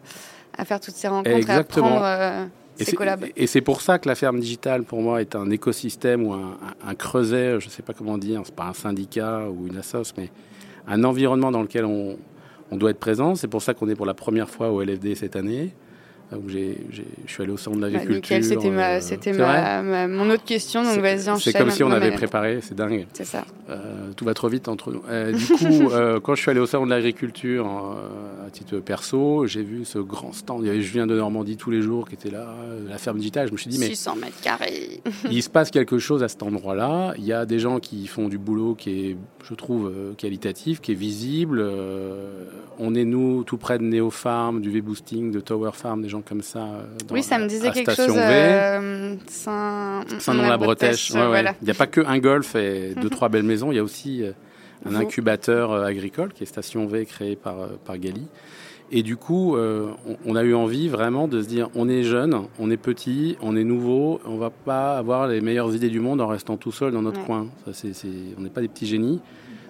à 0.58 0.66
faire 0.66 0.80
toutes 0.80 0.96
ces 0.96 1.08
rencontres 1.08 1.36
Exactement. 1.36 1.88
et 1.88 1.90
à 1.90 1.94
prendre 1.94 2.06
euh, 2.06 2.46
ces 2.78 2.96
collabs. 2.96 3.26
Et 3.36 3.48
c'est 3.48 3.62
pour 3.62 3.82
ça 3.82 4.00
que 4.00 4.08
la 4.08 4.16
ferme 4.16 4.40
digitale, 4.40 4.84
pour 4.84 5.02
moi, 5.02 5.22
est 5.22 5.36
un 5.36 5.50
écosystème 5.50 6.26
ou 6.26 6.34
un, 6.34 6.96
creuset, 6.96 7.60
je 7.60 7.66
ne 7.66 7.72
sais 7.72 7.84
pas 7.84 7.94
comment 7.94 8.18
dire, 8.18 8.42
c'est 8.46 8.56
pas 8.56 8.66
un 8.66 8.74
syndicat 8.74 9.48
ou 9.50 9.68
une 9.68 9.78
assoce, 9.78 10.14
mais 10.18 10.30
un 10.88 11.04
environnement 11.04 11.52
dans 11.52 11.62
lequel 11.62 11.86
on, 11.86 12.18
on 12.72 12.78
doit 12.78 12.92
être 12.92 13.00
présent. 13.00 13.36
C'est 13.36 13.48
pour 13.48 13.62
ça 13.62 13.74
qu'on 13.74 13.90
est 13.90 13.96
pour 13.96 14.06
la 14.06 14.14
première 14.14 14.50
fois 14.50 14.72
au 14.72 14.82
LFD 14.82 15.16
cette 15.16 15.36
année 15.36 15.74
où 16.32 16.50
je 16.50 17.02
suis 17.28 17.44
allé 17.44 17.52
au 17.52 17.58
centre 17.58 17.78
de 17.78 17.82
bah, 17.82 17.90
l'agriculture. 17.90 18.44
c'était 19.02 19.34
euh, 19.40 20.08
mon 20.08 20.30
autre 20.30 20.44
question, 20.44 20.84
donc 20.84 21.00
vas-y 21.00 21.40
C'est 21.40 21.54
comme 21.54 21.72
si 21.72 21.84
on 21.84 21.92
avait 21.92 22.12
préparé, 22.12 22.60
c'est 22.62 22.76
dingue. 22.76 23.08
C'est 23.14 23.26
ça. 23.26 23.46
Euh, 23.70 24.12
tout 24.16 24.26
va 24.26 24.34
trop 24.34 24.50
vite 24.50 24.68
entre 24.68 24.92
nous. 24.92 25.02
Euh, 25.10 25.32
du 25.32 25.46
coup, 25.46 25.90
quand 26.24 26.36
je 26.36 26.42
suis 26.42 26.52
allé 26.52 26.60
au 26.60 26.66
salon 26.66 26.86
de 26.86 26.90
l'agriculture 26.90 27.68
à 28.46 28.50
titre 28.50 28.80
perso, 28.80 29.46
j'ai 29.48 29.64
vu 29.64 29.86
ce 29.86 30.00
grand 30.00 30.34
stand. 30.34 30.62
Il 30.64 30.68
y 30.68 30.70
avait 30.70 30.82
Julien 30.82 31.08
de 31.08 31.16
Normandie 31.16 31.58
tous 31.58 31.72
les 31.72 31.82
jours 31.82 32.08
qui 32.08 32.16
était 32.16 32.32
là, 32.32 32.56
la 32.88 32.98
ferme 32.98 33.18
digitale. 33.18 33.48
Je 33.48 33.54
me 33.54 33.58
suis 33.58 33.70
dit, 33.70 33.80
mais 33.80 33.88
600 33.88 34.16
mètres 34.16 34.42
carrés. 34.42 35.02
il 35.32 35.44
se 35.44 35.50
passe 35.50 35.72
quelque 35.72 36.00
chose 36.00 36.24
à 36.24 36.28
cet 36.28 36.44
endroit-là. 36.44 37.14
Il 37.18 37.26
y 37.26 37.34
a 37.34 37.46
des 37.46 37.60
gens 37.60 37.80
qui 37.80 38.08
font 38.08 38.28
du 38.28 38.38
boulot 38.38 38.76
qui 38.76 39.10
est, 39.10 39.18
je 39.48 39.54
trouve, 39.54 39.92
qualitatif, 40.18 40.82
qui 40.82 40.92
est 40.92 40.96
visible. 40.96 41.64
on 42.80 42.96
est 42.96 43.06
nous 43.06 43.44
tout 43.44 43.58
près 43.58 43.78
de 43.78 43.84
Neofarm, 43.84 44.62
du 44.62 44.72
V-Boosting, 44.72 45.32
de 45.32 45.40
Tower 45.40 45.72
Farm, 45.74 46.02
des 46.02 46.10
gens 46.10 46.23
comme 46.28 46.42
ça. 46.42 46.60
Euh, 46.60 46.84
oui, 47.12 47.24
ça 47.24 47.38
me 47.38 47.48
disait 47.48 47.72
quelque 47.72 47.96
chose. 47.96 48.16
Euh, 48.16 49.16
Saint-Nom-la-Bretèche. 49.28 51.12
Il 51.12 51.66
n'y 51.66 51.72
a 51.72 51.74
pas 51.74 51.88
que 51.88 52.02
un 52.02 52.20
golf 52.20 52.56
et 52.56 52.94
deux, 53.02 53.10
trois 53.10 53.30
belles 53.30 53.44
maisons. 53.44 53.72
Il 53.72 53.76
y 53.76 53.80
a 53.80 53.84
aussi 53.84 54.24
euh, 54.24 54.32
un 54.86 54.96
incubateur 54.96 55.74
agricole 55.74 56.34
qui 56.34 56.44
est 56.44 56.46
Station 56.46 56.86
V, 56.88 57.06
créé 57.06 57.36
par, 57.36 57.70
par 57.86 57.98
Gali. 57.98 58.28
Et 58.92 59.02
du 59.02 59.18
coup, 59.18 59.58
on, 59.58 60.36
a 60.36 60.44
eu 60.44 60.54
envie 60.54 60.88
vraiment 60.88 61.28
de 61.28 61.42
se 61.42 61.48
dire 61.48 61.70
on 61.74 61.90
est 61.90 62.04
jeune, 62.04 62.44
on 62.60 62.70
est 62.70 62.78
petit, 62.78 63.38
on 63.42 63.56
est 63.56 63.64
nouveau, 63.64 64.22
on 64.24 64.38
va 64.38 64.52
pas 64.52 64.98
avoir 64.98 65.28
les 65.28 65.42
meilleures 65.42 65.74
idées 65.74 65.90
du 65.90 66.00
monde 66.00 66.22
en 66.22 66.28
restant 66.28 66.58
tout 66.58 66.72
seul 66.72 66.92
dans 66.92 67.02
notre 67.02 67.24
coin. 67.26 67.48
Ça, 67.72 67.88
on 68.38 68.42
n'est 68.42 68.50
pas 68.52 68.62
des 68.62 68.68
petits 68.68 68.86
génies. 68.86 69.20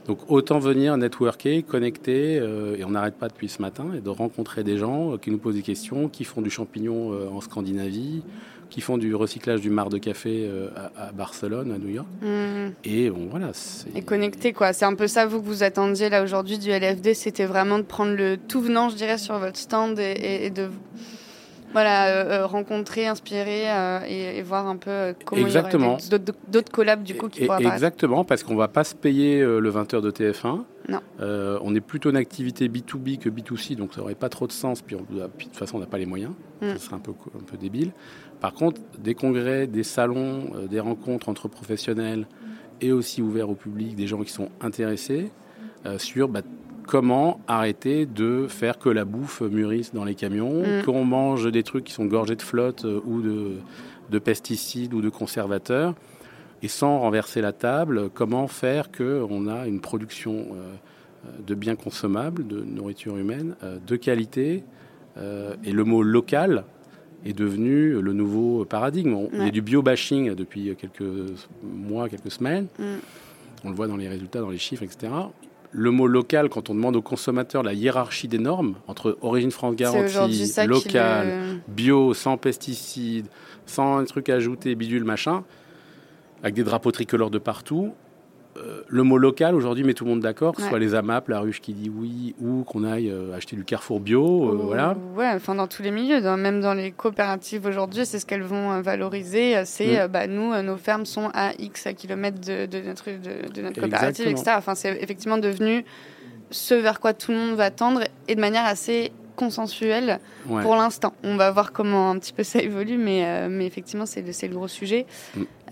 Donc 0.07 0.19
autant 0.27 0.59
venir 0.59 0.97
networker, 0.97 1.63
connecter, 1.63 2.37
euh, 2.39 2.75
et 2.77 2.83
on 2.83 2.89
n'arrête 2.89 3.15
pas 3.15 3.29
depuis 3.29 3.47
ce 3.47 3.61
matin, 3.61 3.85
et 3.95 4.01
de 4.01 4.09
rencontrer 4.09 4.63
des 4.63 4.77
gens 4.77 5.13
euh, 5.13 5.17
qui 5.17 5.31
nous 5.31 5.37
posent 5.37 5.55
des 5.55 5.61
questions, 5.61 6.09
qui 6.09 6.25
font 6.25 6.41
du 6.41 6.49
champignon 6.49 7.13
euh, 7.13 7.29
en 7.29 7.39
Scandinavie, 7.39 8.21
qui 8.69 8.81
font 8.81 8.97
du 8.97 9.15
recyclage 9.15 9.61
du 9.61 9.69
marc 9.69 9.89
de 9.89 9.99
café 9.99 10.49
à, 10.97 11.11
Barcelone, 11.11 11.71
à 11.71 11.77
New 11.77 11.89
York. 11.89 12.07
Hmm. 12.23 12.71
Et 12.83 13.11
bon, 13.11 13.27
voilà. 13.29 13.51
Et 13.95 14.01
connecté, 14.01 14.51
quoi. 14.51 14.73
C'est 14.73 14.85
un 14.85 14.95
peu 14.95 15.05
ça, 15.05 15.27
vous, 15.27 15.39
que 15.39 15.45
vous 15.45 15.61
attendiez 15.61 16.09
là 16.09 16.23
aujourd'hui 16.23 16.57
du 16.57 16.71
LFD, 16.71 17.13
c'était 17.13 17.45
vraiment 17.45 17.77
de 17.77 17.83
prendre 17.83 18.15
le 18.15 18.35
tout 18.35 18.61
venant, 18.61 18.89
je 18.89 18.95
dirais, 18.95 19.19
sur 19.19 19.37
votre 19.37 19.57
stand 19.57 19.99
et, 19.99 20.49
de 20.49 20.69
voilà, 21.73 22.07
euh, 22.07 22.45
rencontrer, 22.45 23.07
inspirer 23.07 23.65
et, 24.07 24.41
voir 24.41 24.67
un 24.67 24.77
peu 24.77 25.13
comment 25.25 25.45
exactement. 25.45 25.97
il 25.99 26.05
y 26.05 26.15
aurait 26.15 26.23
d'autres 26.47 26.71
collabs 26.71 27.03
du 27.03 27.15
coup 27.15 27.27
qui 27.27 27.45
pourraient 27.45 27.65
Exactement, 27.65 28.23
parce 28.23 28.43
qu'on 28.43 28.55
va 28.55 28.67
pas 28.67 28.83
se 28.83 28.95
payer 28.95 29.41
le 29.41 29.71
20h 29.71 30.01
de 30.01 30.11
TF1. 30.11 30.63
Non. 30.89 30.99
Euh, 31.21 31.59
on 31.61 31.73
est 31.75 31.81
plutôt 31.81 32.09
une 32.09 32.17
activité 32.17 32.67
B2B 32.67 33.17
que 33.17 33.29
B2C, 33.29 33.75
donc 33.75 33.93
ça 33.93 34.01
n'aurait 34.01 34.15
pas 34.15 34.29
trop 34.29 34.47
de 34.47 34.51
sens. 34.51 34.81
Puis, 34.81 34.95
de 34.95 35.27
toute 35.37 35.55
façon, 35.55 35.77
on 35.77 35.79
n'a 35.79 35.85
pas 35.85 35.97
les 35.97 36.05
moyens. 36.05 36.33
Mm. 36.61 36.69
Ça 36.73 36.77
serait 36.77 36.95
un 36.95 36.99
peu, 36.99 37.11
un 37.11 37.43
peu 37.43 37.57
débile. 37.57 37.91
Par 38.41 38.53
contre, 38.53 38.81
des 38.97 39.15
congrès, 39.15 39.67
des 39.67 39.83
salons, 39.83 40.51
euh, 40.55 40.67
des 40.67 40.79
rencontres 40.79 41.29
entre 41.29 41.47
professionnels 41.47 42.27
et 42.81 42.91
aussi 42.91 43.21
ouverts 43.21 43.49
au 43.49 43.55
public, 43.55 43.95
des 43.95 44.07
gens 44.07 44.21
qui 44.21 44.31
sont 44.31 44.49
intéressés 44.59 45.31
euh, 45.85 45.97
sur 45.97 46.27
bah, 46.27 46.41
comment 46.85 47.39
arrêter 47.47 48.05
de 48.05 48.47
faire 48.47 48.77
que 48.77 48.89
la 48.89 49.05
bouffe 49.05 49.41
mûrisse 49.41 49.93
dans 49.93 50.05
les 50.05 50.15
camions, 50.15 50.61
mm. 50.61 50.83
qu'on 50.83 51.05
mange 51.05 51.51
des 51.51 51.63
trucs 51.63 51.85
qui 51.85 51.93
sont 51.93 52.05
gorgés 52.05 52.35
de 52.35 52.41
flotte 52.41 52.85
ou 53.05 53.21
de 53.21 54.19
pesticides 54.19 54.93
ou 54.93 55.01
de 55.01 55.09
conservateurs 55.09 55.95
et 56.63 56.69
sans 56.69 56.99
renverser 56.99 57.41
la 57.41 57.51
table, 57.51 58.09
comment 58.09 58.47
faire 58.47 58.89
qu'on 58.89 59.47
a 59.47 59.67
une 59.67 59.81
production 59.81 60.47
euh, 60.53 60.73
de 61.45 61.55
biens 61.55 61.75
consommables, 61.75 62.47
de 62.47 62.63
nourriture 62.63 63.17
humaine, 63.17 63.55
euh, 63.63 63.77
de 63.85 63.97
qualité, 63.97 64.63
euh, 65.17 65.55
et 65.65 65.73
le 65.73 65.83
mot 65.83 66.01
local 66.01 66.63
est 67.25 67.33
devenu 67.33 68.01
le 68.01 68.13
nouveau 68.13 68.63
paradigme. 68.63 69.27
Il 69.33 69.43
y 69.43 69.47
a 69.47 69.51
du 69.51 69.61
bio-bashing 69.61 70.35
depuis 70.35 70.75
quelques 70.75 71.03
mois, 71.61 72.07
quelques 72.07 72.31
semaines. 72.31 72.67
Mm. 72.79 72.83
On 73.65 73.69
le 73.69 73.75
voit 73.75 73.87
dans 73.87 73.97
les 73.97 74.07
résultats, 74.07 74.39
dans 74.39 74.49
les 74.49 74.57
chiffres, 74.57 74.83
etc. 74.83 75.11
Le 75.75 75.89
mot 75.89 76.07
local, 76.07 76.49
quand 76.49 76.69
on 76.69 76.75
demande 76.75 76.95
aux 76.95 77.01
consommateurs 77.01 77.63
la 77.63 77.73
hiérarchie 77.73 78.27
des 78.27 78.37
normes 78.37 78.75
entre 78.87 79.17
origine 79.21 79.49
France 79.49 79.75
garantie, 79.75 80.53
local, 80.67 81.61
bio, 81.67 82.13
sans 82.13 82.37
pesticides, 82.37 83.27
sans 83.65 84.05
trucs 84.05 84.29
ajoutés, 84.29 84.75
bidule, 84.75 85.03
machin, 85.03 85.43
avec 86.43 86.53
des 86.53 86.63
drapeaux 86.63 86.91
tricolores 86.91 87.31
de 87.31 87.39
partout. 87.39 87.93
Euh, 88.57 88.83
le 88.87 89.03
mot 89.03 89.17
local 89.17 89.55
aujourd'hui 89.55 89.83
met 89.83 89.93
tout 89.93 90.03
le 90.03 90.11
monde 90.11 90.19
d'accord, 90.19 90.55
ce 90.55 90.67
soit 90.67 90.77
les 90.77 90.93
AMAP, 90.93 91.27
la 91.29 91.39
ruche 91.39 91.59
qui 91.59 91.73
dit 91.73 91.89
oui, 91.89 92.35
ou 92.39 92.63
qu'on 92.63 92.83
aille 92.83 93.09
euh, 93.09 93.35
acheter 93.35 93.55
du 93.55 93.63
Carrefour 93.63 93.99
bio, 93.99 94.49
euh, 94.49 94.59
voilà. 94.63 94.95
Ouais, 95.15 95.29
enfin 95.33 95.55
dans 95.55 95.67
tous 95.67 95.81
les 95.81 95.89
milieux, 95.89 96.21
même 96.37 96.61
dans 96.61 96.73
les 96.73 96.91
coopératives 96.91 97.65
aujourd'hui, 97.65 98.05
c'est 98.05 98.19
ce 98.19 98.25
qu'elles 98.25 98.43
vont 98.43 98.79
valoriser. 98.81 99.63
C'est 99.65 100.05
mm. 100.05 100.11
bah, 100.11 100.27
nous, 100.27 100.61
nos 100.61 100.77
fermes 100.77 101.05
sont 101.05 101.31
à 101.33 101.53
X 101.57 101.87
kilomètres 101.97 102.41
de, 102.41 102.67
de, 102.67 102.81
notre, 102.81 103.05
de, 103.09 103.61
notre 103.61 103.81
coopérative, 103.81 104.27
etc. 104.27 104.51
Enfin, 104.57 104.75
c'est 104.75 105.01
effectivement 105.01 105.39
devenu 105.39 105.83
ce 106.51 106.75
vers 106.75 106.99
quoi 106.99 107.13
tout 107.13 107.31
le 107.31 107.37
monde 107.37 107.55
va 107.55 107.71
tendre 107.71 108.01
et 108.27 108.35
de 108.35 108.41
manière 108.41 108.65
assez 108.65 109.11
consensuelle 109.35 110.19
pour 110.45 110.75
l'instant. 110.75 111.13
On 111.23 111.37
va 111.37 111.49
voir 111.49 111.71
comment 111.71 112.11
un 112.11 112.19
petit 112.19 112.33
peu 112.33 112.43
ça 112.43 112.59
évolue, 112.59 112.99
mais, 112.99 113.49
mais 113.49 113.65
effectivement, 113.65 114.05
c'est 114.05 114.21
le, 114.21 114.47
le 114.47 114.55
gros 114.55 114.67
sujet. 114.67 115.07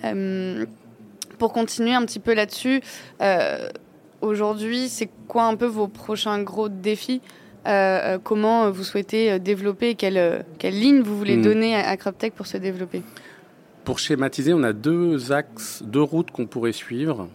Mm. 0.03 0.63
Euh, 1.41 1.47
pour 1.47 1.53
continuer 1.53 1.93
un 1.93 2.05
petit 2.05 2.19
peu 2.19 2.33
là-dessus, 2.33 2.81
euh, 3.21 3.69
aujourd'hui, 4.21 4.89
c'est 4.89 5.09
quoi 5.27 5.45
un 5.45 5.55
peu 5.55 5.65
vos 5.65 5.87
prochains 5.87 6.41
gros 6.43 6.69
défis 6.69 7.21
euh, 7.67 8.19
Comment 8.23 8.69
vous 8.69 8.83
souhaitez 8.83 9.39
développer 9.39 9.95
Quelle, 9.95 10.45
quelle 10.59 10.79
ligne 10.79 11.01
vous 11.01 11.17
voulez 11.17 11.37
hmm. 11.37 11.41
donner 11.41 11.75
à, 11.75 11.97
CropTech 11.97 12.33
pour 12.33 12.47
se 12.47 12.57
développer? 12.57 13.01
Pour 13.85 13.97
schématiser, 13.97 14.53
on 14.53 14.63
a 14.63 14.73
deux 14.73 15.31
axes, 15.31 15.81
deux 15.83 16.01
routes 16.01 16.31
qu'on 16.31 16.45
pourrait 16.45 16.73
suivre. 16.73 17.27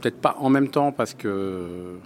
Peut-être 0.00 0.20
pas 0.20 0.36
en 0.38 0.50
même 0.50 0.68
temps 0.68 0.92
parce 0.92 1.14
que 1.14 1.98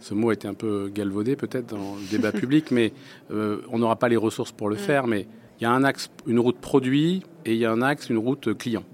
ce 0.00 0.14
mot 0.14 0.30
a 0.30 0.34
été 0.34 0.46
un 0.46 0.54
peu 0.54 0.90
galvaudé 0.94 1.36
peut-être 1.36 1.66
dans 1.74 1.96
le 1.96 2.10
débat 2.10 2.32
public, 2.42 2.70
mais 2.70 2.92
on 3.30 3.78
n'aura 3.78 3.96
pas 3.96 4.08
les 4.08 4.16
ressources 4.16 4.52
pour 4.52 4.68
le 4.68 4.76
hmm. 4.76 4.86
faire. 4.86 5.06
Mais 5.08 5.26
il 5.60 5.64
y 5.64 5.66
a 5.66 5.72
un 5.72 5.82
axe, 5.82 6.10
une 6.26 6.38
route 6.38 6.58
produit 6.58 7.24
et 7.44 7.52
il 7.54 7.58
y 7.58 7.64
a 7.64 7.72
un 7.72 7.82
axe, 7.82 8.08
une 8.10 8.18
route 8.18 8.56
client. 8.56 8.84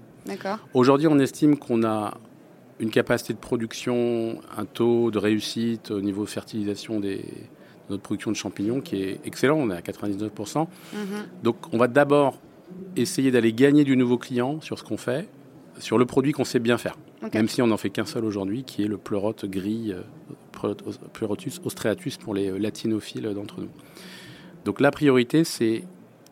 Aujourd'hui, 0.73 1.07
on 1.07 1.19
estime 1.19 1.57
qu'on 1.57 1.83
a 1.83 2.17
une 2.79 2.89
capacité 2.89 3.33
de 3.33 3.39
production, 3.39 4.39
un 4.57 4.65
taux 4.65 5.11
de 5.11 5.17
réussite 5.17 5.91
au 5.91 6.01
niveau 6.01 6.23
de 6.23 6.29
fertilisation 6.29 6.99
de 6.99 7.17
notre 7.89 8.03
production 8.03 8.31
de 8.31 8.35
champignons 8.35 8.81
qui 8.81 9.01
est 9.01 9.19
excellent, 9.25 9.57
on 9.57 9.69
est 9.71 9.75
à 9.75 9.81
99%. 9.81 10.67
Mhm. 10.93 10.99
Donc 11.43 11.57
on 11.73 11.77
va 11.77 11.87
d'abord 11.87 12.39
essayer 12.95 13.31
d'aller 13.31 13.51
gagner 13.51 13.83
du 13.83 13.97
nouveau 13.97 14.17
client 14.17 14.61
sur 14.61 14.77
ce 14.79 14.83
qu'on 14.83 14.97
fait, 14.97 15.27
sur 15.79 15.97
le 15.97 16.05
produit 16.05 16.31
qu'on 16.31 16.45
sait 16.45 16.59
bien 16.59 16.77
faire, 16.77 16.97
même 17.33 17.47
si 17.47 17.61
on 17.61 17.67
n'en 17.67 17.77
fait 17.77 17.89
qu'un 17.89 18.05
seul 18.05 18.25
aujourd'hui, 18.25 18.63
qui 18.63 18.83
est 18.83 18.87
le 18.87 18.97
pleurote 18.97 19.45
gris, 19.45 19.91
euh, 19.91 20.73
pleurotus 21.13 21.59
ostreatus 21.63 22.17
pour 22.17 22.33
les 22.33 22.57
latinophiles 22.59 23.33
d'entre 23.33 23.61
nous. 23.61 23.69
Donc 24.65 24.81
la 24.81 24.91
priorité, 24.91 25.43
c'est 25.43 25.83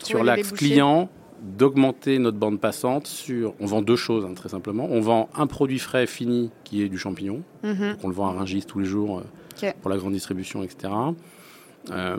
sur 0.03 0.23
l'axe 0.23 0.51
client, 0.51 1.09
d'augmenter 1.41 2.20
notre 2.20 2.38
bande 2.38 2.60
passante 2.60 3.08
sur. 3.08 3.53
On 3.60 3.65
vend 3.65 3.82
deux 3.82 3.96
choses, 3.96 4.25
hein, 4.25 4.34
très 4.34 4.50
simplement. 4.50 4.88
On 4.89 5.01
vend 5.01 5.29
un 5.36 5.48
produit 5.48 5.79
frais 5.79 6.08
fini 6.08 6.51
qui 6.63 6.82
est 6.82 6.89
du 6.89 6.98
champignon. 6.98 7.44
Mhm. 7.63 7.98
on 8.03 8.08
le 8.08 8.13
vend 8.13 8.27
à 8.27 8.32
Ringis 8.32 8.65
tous 8.65 8.79
les 8.79 8.86
jours 8.86 9.20
euh, 9.20 9.72
pour 9.82 9.89
la 9.89 9.98
grande 9.98 10.13
distribution, 10.13 10.63
etc. 10.63 10.94
Euh, 11.91 12.17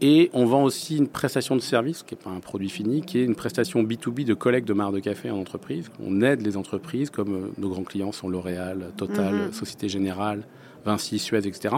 et 0.00 0.30
on 0.32 0.44
vend 0.44 0.62
aussi 0.62 0.96
une 0.96 1.08
prestation 1.08 1.56
de 1.56 1.60
service, 1.60 2.04
qui 2.04 2.14
n'est 2.14 2.20
pas 2.20 2.30
un 2.30 2.40
produit 2.40 2.68
fini, 2.68 3.02
qui 3.02 3.18
est 3.18 3.24
une 3.24 3.34
prestation 3.34 3.82
B2B 3.82 4.24
de 4.24 4.34
collecte 4.34 4.68
de 4.68 4.72
marre 4.72 4.92
de 4.92 5.00
café 5.00 5.30
en 5.30 5.38
entreprise. 5.38 5.90
On 6.00 6.20
aide 6.20 6.42
les 6.42 6.56
entreprises, 6.56 7.10
comme 7.10 7.34
euh, 7.34 7.52
nos 7.58 7.68
grands 7.68 7.84
clients 7.84 8.12
sont 8.12 8.28
L'Oréal, 8.28 8.92
Total, 8.96 9.34
mhm. 9.34 9.52
Société 9.52 9.88
Générale, 9.88 10.44
Vinci, 10.84 11.18
Suez, 11.18 11.46
etc 11.46 11.76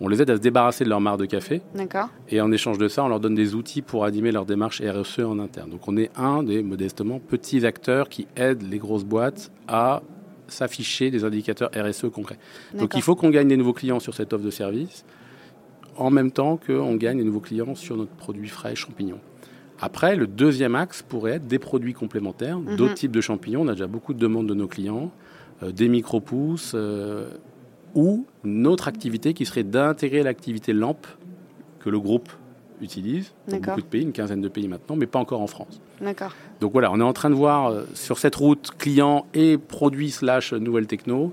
on 0.00 0.08
les 0.08 0.20
aide 0.20 0.30
à 0.30 0.36
se 0.36 0.40
débarrasser 0.40 0.84
de 0.84 0.90
leur 0.90 1.00
marre 1.00 1.16
de 1.16 1.24
café. 1.24 1.62
D'accord. 1.74 2.08
Et 2.28 2.40
en 2.40 2.52
échange 2.52 2.78
de 2.78 2.88
ça, 2.88 3.04
on 3.04 3.08
leur 3.08 3.20
donne 3.20 3.34
des 3.34 3.54
outils 3.54 3.82
pour 3.82 4.04
animer 4.04 4.30
leur 4.32 4.44
démarche 4.44 4.82
RSE 4.82 5.20
en 5.20 5.38
interne. 5.38 5.70
Donc 5.70 5.88
on 5.88 5.96
est 5.96 6.10
un 6.16 6.42
des 6.42 6.62
modestement 6.62 7.18
petits 7.18 7.64
acteurs 7.64 8.08
qui 8.08 8.26
aident 8.36 8.68
les 8.68 8.78
grosses 8.78 9.04
boîtes 9.04 9.50
à 9.68 10.02
s'afficher 10.48 11.10
des 11.10 11.24
indicateurs 11.24 11.70
RSE 11.74 12.06
concrets. 12.12 12.38
Donc 12.74 12.94
il 12.94 13.02
faut 13.02 13.16
qu'on 13.16 13.30
gagne 13.30 13.48
des 13.48 13.56
nouveaux 13.56 13.72
clients 13.72 14.00
sur 14.00 14.14
cette 14.14 14.32
offre 14.32 14.44
de 14.44 14.50
service, 14.50 15.04
en 15.96 16.10
même 16.10 16.30
temps 16.30 16.56
qu'on 16.56 16.94
gagne 16.94 17.18
des 17.18 17.24
nouveaux 17.24 17.40
clients 17.40 17.74
sur 17.74 17.96
notre 17.96 18.12
produit 18.12 18.48
frais 18.48 18.76
champignons. 18.76 19.20
Après, 19.80 20.16
le 20.16 20.26
deuxième 20.26 20.74
axe 20.74 21.02
pourrait 21.02 21.32
être 21.32 21.46
des 21.46 21.58
produits 21.58 21.92
complémentaires, 21.92 22.58
mhm. 22.58 22.76
d'autres 22.76 22.94
types 22.94 23.12
de 23.12 23.20
champignons. 23.20 23.62
On 23.62 23.68
a 23.68 23.72
déjà 23.72 23.86
beaucoup 23.86 24.14
de 24.14 24.18
demandes 24.18 24.46
de 24.46 24.54
nos 24.54 24.68
clients, 24.68 25.10
euh, 25.62 25.72
des 25.72 25.88
micro-pousses, 25.88 26.72
euh, 26.74 27.28
ou 27.96 28.26
une 28.44 28.66
autre 28.66 28.86
activité 28.86 29.34
qui 29.34 29.44
serait 29.44 29.64
d'intégrer 29.64 30.22
l'activité 30.22 30.72
lampe 30.72 31.06
que 31.80 31.90
le 31.90 31.98
groupe 31.98 32.30
utilise 32.80 33.32
dans 33.48 33.58
beaucoup 33.58 33.80
de 33.80 33.86
pays, 33.86 34.02
une 34.02 34.12
quinzaine 34.12 34.42
de 34.42 34.48
pays 34.48 34.68
maintenant, 34.68 34.96
mais 34.96 35.06
pas 35.06 35.18
encore 35.18 35.40
en 35.40 35.46
France. 35.46 35.80
D'accord. 36.00 36.32
Donc 36.60 36.72
voilà, 36.72 36.92
on 36.92 37.00
est 37.00 37.04
en 37.04 37.14
train 37.14 37.30
de 37.30 37.34
voir 37.34 37.68
euh, 37.68 37.84
sur 37.94 38.18
cette 38.18 38.36
route 38.36 38.70
client 38.78 39.26
et 39.32 39.56
produit 39.56 40.10
slash 40.10 40.52
nouvelle 40.52 40.86
techno 40.86 41.32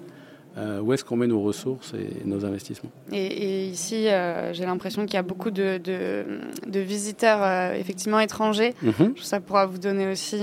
euh, 0.56 0.82
où 0.82 0.94
est-ce 0.94 1.04
qu'on 1.04 1.16
met 1.16 1.26
nos 1.26 1.42
ressources 1.42 1.96
et 1.96 2.26
nos 2.26 2.46
investissements. 2.46 2.92
Et, 3.12 3.66
ici, 3.66 4.08
euh, 4.08 4.54
j'ai 4.54 4.66
l'impression 4.66 5.06
qu'il 5.06 5.16
y 5.16 5.18
a 5.18 5.24
beaucoup 5.24 5.50
de, 5.50 5.80
de, 5.80 6.80
visiteurs 6.80 7.42
euh, 7.42 7.74
effectivement 7.74 8.20
étrangers. 8.20 8.76
Mhm. 8.84 9.16
Ça 9.20 9.40
pourra 9.40 9.66
vous 9.66 9.80
donner 9.80 10.12
aussi 10.12 10.38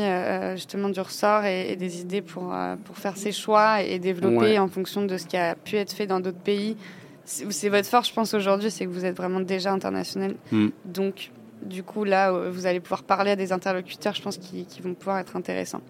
justement 0.54 0.88
du 0.88 1.00
ressort 1.00 1.44
et, 1.44 1.76
des 1.76 2.00
idées 2.00 2.22
pour, 2.22 2.52
pour 2.84 2.96
faire 2.96 3.16
ses 3.16 3.30
choix 3.30 3.82
et 3.82 4.00
développer 4.00 4.58
en 4.58 4.66
fonction 4.66 5.04
de 5.04 5.16
ce 5.16 5.26
qui 5.26 5.36
a 5.36 5.54
pu 5.54 5.76
être 5.76 5.92
fait 5.92 6.06
dans 6.06 6.18
d'autres 6.18 6.38
pays. 6.38 6.76
C'est 7.24 7.68
votre 7.68 7.86
force, 7.86 8.08
je 8.08 8.14
pense, 8.14 8.34
aujourd'hui, 8.34 8.72
c'est 8.72 8.86
que 8.86 8.90
vous 8.90 9.04
êtes 9.04 9.16
vraiment 9.16 9.40
déjà 9.40 9.72
international. 9.72 10.34
Mm. 10.50 10.68
Donc, 10.86 11.30
du 11.62 11.84
coup, 11.84 12.02
là, 12.02 12.32
vous 12.32 12.66
allez 12.66 12.80
pouvoir 12.80 13.04
parler 13.04 13.30
à 13.30 13.36
des 13.36 13.52
interlocuteurs, 13.52 14.14
je 14.14 14.22
pense, 14.22 14.38
qui, 14.38 14.64
qui 14.64 14.80
vont 14.80 14.94
pouvoir 14.94 15.18
être 15.18 15.36
intéressants. 15.36 15.82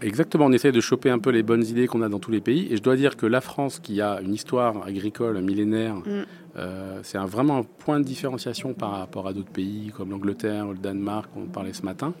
Exactement, 0.00 0.46
on 0.46 0.52
essaie 0.52 0.70
de 0.70 0.80
choper 0.80 1.10
un 1.10 1.18
peu 1.18 1.30
les 1.30 1.42
bonnes 1.42 1.64
idées 1.64 1.86
qu'on 1.88 2.02
a 2.02 2.08
dans 2.08 2.20
tous 2.20 2.30
les 2.30 2.40
pays. 2.40 2.68
Et 2.70 2.76
je 2.76 2.82
dois 2.82 2.96
dire 2.96 3.16
que 3.16 3.26
la 3.26 3.40
France, 3.40 3.80
qui 3.80 4.00
a 4.00 4.20
une 4.20 4.32
histoire 4.32 4.86
agricole 4.86 5.40
millénaire, 5.40 5.96
mm. 5.96 6.24
euh, 6.56 7.00
c'est 7.02 7.18
vraiment 7.18 7.58
un 7.58 7.62
point 7.62 7.98
de 7.98 8.04
différenciation 8.04 8.74
par 8.74 8.92
rapport 8.92 9.26
à 9.26 9.32
d'autres 9.32 9.50
pays 9.50 9.90
comme 9.96 10.10
l'Angleterre 10.10 10.68
le 10.68 10.78
Danemark, 10.78 11.28
on 11.36 11.46
parlait 11.46 11.72
ce 11.72 11.82
matin. 11.82 12.14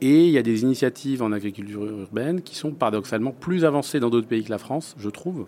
Et 0.00 0.26
il 0.26 0.32
y 0.32 0.38
a 0.38 0.42
des 0.42 0.62
initiatives 0.62 1.22
en 1.22 1.32
agriculture 1.32 1.84
urbaine 1.84 2.42
qui 2.42 2.56
sont 2.56 2.72
paradoxalement 2.72 3.30
plus 3.30 3.64
avancées 3.64 4.00
dans 4.00 4.10
d'autres 4.10 4.26
pays 4.26 4.42
que 4.42 4.50
la 4.50 4.58
France, 4.58 4.96
je 4.98 5.10
trouve. 5.10 5.46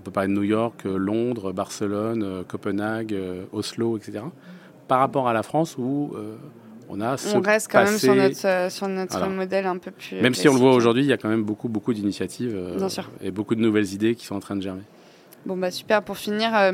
On 0.00 0.02
peut 0.02 0.10
parler 0.10 0.28
de 0.28 0.34
New 0.34 0.42
York, 0.42 0.82
euh, 0.86 0.96
Londres, 0.98 1.52
Barcelone, 1.52 2.22
euh, 2.22 2.42
Copenhague, 2.42 3.16
Oslo, 3.52 3.96
etc. 3.96 4.24
Par 4.88 4.98
rapport 4.98 5.28
à 5.28 5.32
la 5.32 5.42
France 5.42 5.76
où 5.78 6.12
on 6.88 7.40
reste 7.40 7.70
quand 7.70 7.84
même 7.84 7.98
sur 7.98 8.14
notre, 8.14 8.46
euh, 8.46 8.70
sur 8.70 8.88
notre 8.88 9.28
modèle 9.28 9.66
un 9.66 9.78
peu 9.78 9.90
plus. 9.90 10.20
Même 10.20 10.34
si 10.34 10.48
on 10.48 10.54
le 10.54 10.58
voit 10.58 10.74
aujourd'hui, 10.74 11.02
il 11.02 11.08
y 11.08 11.12
a 11.12 11.16
quand 11.16 11.28
même 11.28 11.42
beaucoup, 11.42 11.68
beaucoup 11.68 11.92
d'initiatives 11.92 12.54
euh, 12.54 12.88
et 13.22 13.30
beaucoup 13.30 13.54
de 13.54 13.60
nouvelles 13.60 13.92
idées 13.92 14.14
qui 14.14 14.26
sont 14.26 14.34
en 14.36 14.40
train 14.40 14.56
de 14.56 14.62
germer. 14.62 14.82
Bon, 15.44 15.56
bah 15.56 15.70
super. 15.70 16.02
Pour 16.02 16.16
finir, 16.16 16.54
euh, 16.56 16.72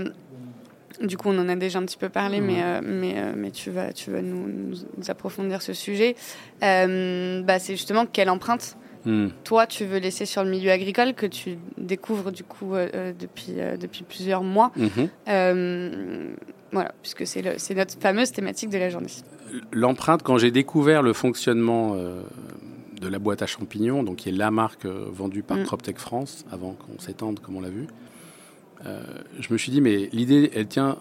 Du 1.00 1.16
coup, 1.16 1.30
on 1.30 1.38
en 1.38 1.48
a 1.48 1.56
déjà 1.56 1.78
un 1.78 1.84
petit 1.84 1.96
peu 1.96 2.08
parlé, 2.08 2.40
mais, 2.40 2.80
mais, 2.82 3.32
mais 3.34 3.50
tu 3.50 3.70
vas, 3.70 3.92
tu 3.92 4.10
vas 4.10 4.22
nous, 4.22 4.46
nous 4.48 5.10
approfondir 5.10 5.62
ce 5.62 5.72
sujet. 5.72 6.14
bah, 6.60 7.58
c'est 7.58 7.72
justement 7.72 8.06
quelle 8.06 8.30
empreinte 8.30 8.76
Hmm. 9.04 9.28
Toi, 9.42 9.66
tu 9.66 9.84
veux 9.84 9.98
laisser 9.98 10.26
sur 10.26 10.44
le 10.44 10.50
milieu 10.50 10.70
agricole 10.70 11.14
que 11.14 11.26
tu 11.26 11.58
découvres 11.76 12.30
du 12.30 12.44
coup 12.44 12.74
euh, 12.74 12.88
euh, 12.94 13.12
depuis, 13.18 13.54
euh, 13.58 13.76
depuis 13.76 14.04
plusieurs 14.04 14.42
mois. 14.44 14.70
Mhm. 14.76 16.36
voilà, 16.70 16.92
puisque 17.02 17.26
c'est 17.26 17.74
notre 17.74 17.98
fameuse 18.00 18.32
thématique 18.32 18.70
de 18.70 18.78
la 18.78 18.88
journée. 18.90 19.08
L'empreinte, 19.72 20.22
quand 20.22 20.38
j'ai 20.38 20.50
découvert 20.50 21.02
le 21.02 21.12
fonctionnement 21.12 21.96
de 21.96 23.08
la 23.08 23.18
boîte 23.18 23.42
à 23.42 23.46
champignons, 23.46 24.02
donc 24.02 24.16
qui 24.16 24.28
est 24.28 24.32
la 24.32 24.50
marque 24.50 24.86
vendue 24.86 25.42
par 25.42 25.58
mm. 25.58 25.64
CropTech 25.64 25.98
France, 25.98 26.44
avant 26.50 26.72
qu'on 26.72 27.00
s'étende 27.00 27.40
comme 27.40 27.56
on 27.56 27.60
l'a 27.60 27.70
vu, 27.70 27.86
je 28.84 29.52
me 29.52 29.58
suis 29.58 29.70
dit, 29.70 29.80
mais 29.80 30.08
l'idée, 30.12 30.50
elle 30.54 30.68
tient 30.68 30.96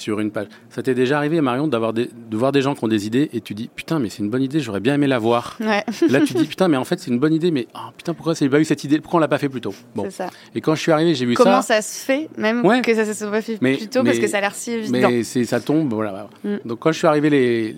sur 0.00 0.20
une 0.20 0.30
page. 0.30 0.46
Ça 0.68 0.82
t'est 0.82 0.94
déjà 0.94 1.18
arrivé, 1.18 1.40
Marion, 1.40 1.68
d'avoir 1.68 1.92
de 1.92 2.08
voir 2.32 2.52
des 2.52 2.62
gens 2.62 2.74
qui 2.74 2.84
ont 2.84 2.88
des 2.88 3.06
idées 3.06 3.30
et 3.32 3.40
tu 3.40 3.54
dis 3.54 3.68
putain, 3.74 3.98
mais 3.98 4.08
c'est 4.08 4.18
une 4.18 4.30
bonne 4.30 4.42
idée, 4.42 4.60
j'aurais 4.60 4.80
bien 4.80 4.94
aimé 4.94 5.06
la 5.06 5.18
voir. 5.18 5.56
Là, 5.60 5.82
tu 6.26 6.34
dis 6.34 6.44
putain, 6.48 6.68
mais 6.68 6.76
en 6.76 6.84
fait, 6.84 6.98
c'est 6.98 7.10
une 7.10 7.18
bonne 7.18 7.34
idée, 7.34 7.50
mais 7.50 7.66
oh, 7.74 7.90
putain, 7.96 8.14
pourquoi 8.14 8.34
c'est 8.34 8.48
pas 8.48 8.60
eu 8.60 8.64
cette 8.64 8.84
idée? 8.84 9.00
Pourquoi 9.00 9.18
on 9.18 9.20
l'a 9.20 9.28
pas 9.28 9.38
fait 9.38 9.48
plus 9.48 9.60
tôt? 9.60 9.74
Bon. 9.94 10.10
Ça. 10.10 10.28
Et 10.54 10.60
quand 10.60 10.74
je 10.74 10.80
suis 10.80 10.92
arrivé, 10.92 11.14
j'ai 11.14 11.26
vu 11.26 11.34
ça. 11.34 11.44
Comment 11.44 11.62
ça 11.62 11.82
se 11.82 12.04
fait, 12.04 12.28
même 12.36 12.62
que 12.82 12.94
ça 12.94 13.04
se 13.04 13.14
soit 13.14 13.30
pas 13.30 13.42
fait 13.42 13.58
plus 13.58 13.88
tôt, 13.88 14.02
parce 14.02 14.18
que 14.18 14.26
ça 14.26 14.38
a 14.38 14.40
l'air 14.40 14.54
si 14.54 14.72
évident. 14.72 15.10
Mais 15.10 15.22
ça 15.24 15.60
tombe, 15.60 15.92
voilà. 15.92 16.28
Mm. 16.44 16.56
Donc 16.64 16.80
quand 16.80 16.92
je 16.92 16.98
suis 16.98 17.06
arrivé, 17.06 17.30
les, 17.30 17.76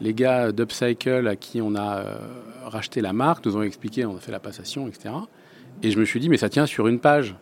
les, 0.00 0.14
gars 0.14 0.52
d'Upcycle 0.52 1.26
à 1.26 1.36
qui 1.36 1.60
on 1.60 1.74
a 1.74 1.98
euh, 1.98 2.14
racheté 2.66 3.00
la 3.00 3.12
marque 3.12 3.44
nous 3.46 3.56
ont 3.56 3.62
expliqué, 3.62 4.04
on 4.04 4.16
a 4.16 4.20
fait 4.20 4.32
la 4.32 4.40
passation, 4.40 4.86
etc. 4.88 5.14
Et 5.82 5.90
je 5.90 5.98
me 5.98 6.04
suis 6.04 6.20
dit, 6.20 6.28
mais 6.28 6.36
ça 6.36 6.48
tient 6.48 6.66
sur 6.66 6.88
une 6.88 7.00
page. 7.00 7.34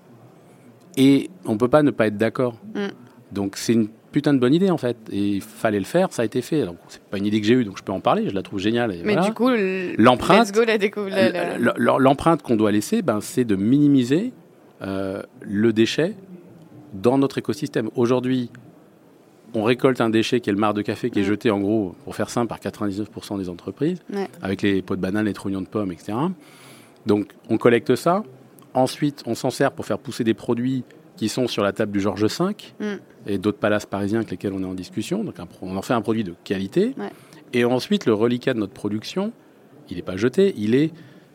Et 0.97 1.30
on 1.44 1.56
peut 1.56 1.68
pas 1.68 1.82
ne 1.82 1.90
pas 1.90 2.06
être 2.06 2.16
d'accord. 2.16 2.54
Mm. 2.75 2.88
Donc 3.33 3.57
c'est 3.57 3.73
une 3.73 3.89
putain 4.13 4.35
de 4.35 4.39
bonne 4.39 4.55
idée 4.55 4.71
en 4.71 4.79
fait. 4.79 4.97
Et 5.11 5.37
il 5.37 5.41
fallait 5.41 5.79
le 5.79 5.85
faire, 5.85 6.13
ça 6.13 6.23
a 6.23 6.25
été 6.25 6.43
fait. 6.43 6.65
Donc 6.65 6.77
c'est 6.89 7.03
pas 7.03 7.19
une 7.19 7.27
idée 7.27 7.41
que 7.41 7.47
j'ai 7.47 7.55
eue, 7.55 7.65
donc 7.65 7.79
je 7.79 7.83
peux 7.83 7.93
en 7.93 8.01
parler, 8.01 8.29
je 8.29 8.35
la 8.35 8.43
trouve 8.43 8.59
géniale. 8.59 8.95
Mais 9.05 9.17
du 9.17 9.33
coup, 9.33 9.51
l'empreinte, 9.99 10.53
l'empreinte 11.77 12.43
qu'on 12.43 12.57
doit 12.57 12.73
laisser, 12.73 13.03
ben, 13.03 13.21
c'est 13.21 13.45
de 13.45 13.57
minimiser 13.57 14.33
euh, 14.83 15.23
le 15.41 15.73
déchet 15.73 16.15
dans 16.95 17.19
notre 17.19 17.39
écosystème. 17.39 17.91
Aujourd'hui, 17.95 18.51
on 19.55 19.63
récolte 19.63 20.01
un 20.01 20.11
déchet 20.11 20.41
qui 20.41 20.51
est 20.51 20.53
le 20.53 20.59
marc 20.59 20.75
de 20.75 20.83
café 20.83 21.11
qui 21.11 21.19
est 21.21 21.23
mm. 21.23 21.27
jeté 21.27 21.51
en 21.51 21.61
gros, 21.61 21.95
pour 22.05 22.15
faire 22.15 22.31
simple, 22.31 22.49
par 22.49 22.59
99% 22.59 23.39
des 23.39 23.49
entreprises, 23.49 23.99
avec 24.43 24.63
les 24.63 24.83
pots 24.83 24.97
de 24.97 25.01
banane, 25.01 25.27
les 25.27 25.33
trognons 25.33 25.61
de 25.61 25.67
pommes, 25.67 25.93
etc. 25.93 26.13
Donc 27.07 27.33
on 27.49 27.59
collecte 27.59 27.95
ça. 27.95 28.23
Ensuite, 28.73 29.23
on 29.27 29.35
s'en 29.35 29.51
sert 29.51 29.73
pour 29.73 29.85
faire 29.85 29.99
pousser 29.99 30.23
des 30.23 30.35
produits 30.35 30.85
qui 31.21 31.29
sont 31.29 31.49
sur 31.49 31.62
la 31.62 31.75
table 31.75 31.93
du 31.93 32.00
Georges 32.00 32.25
V 32.25 32.55
mm. 32.81 32.85
et 33.27 33.37
d'autres 33.37 33.59
palaces 33.59 33.85
parisiens 33.85 34.21
avec 34.21 34.31
lesquels 34.31 34.55
on 34.55 34.62
est 34.62 34.67
en 34.67 34.73
discussion. 34.73 35.23
Donc 35.23 35.35
on 35.61 35.77
en 35.77 35.83
fait 35.83 35.93
un 35.93 36.00
produit 36.00 36.25
de 36.25 36.33
qualité. 36.45 36.95
Et 37.53 37.67
ensuite, 37.67 38.07
le 38.07 38.15
reliquat 38.15 38.55
de 38.55 38.59
notre 38.59 38.73
production, 38.73 39.31
il 39.91 39.97
n'est 39.97 40.03
pas 40.03 40.17
jeté, 40.17 40.55
il 40.57 40.75
est 40.75 40.95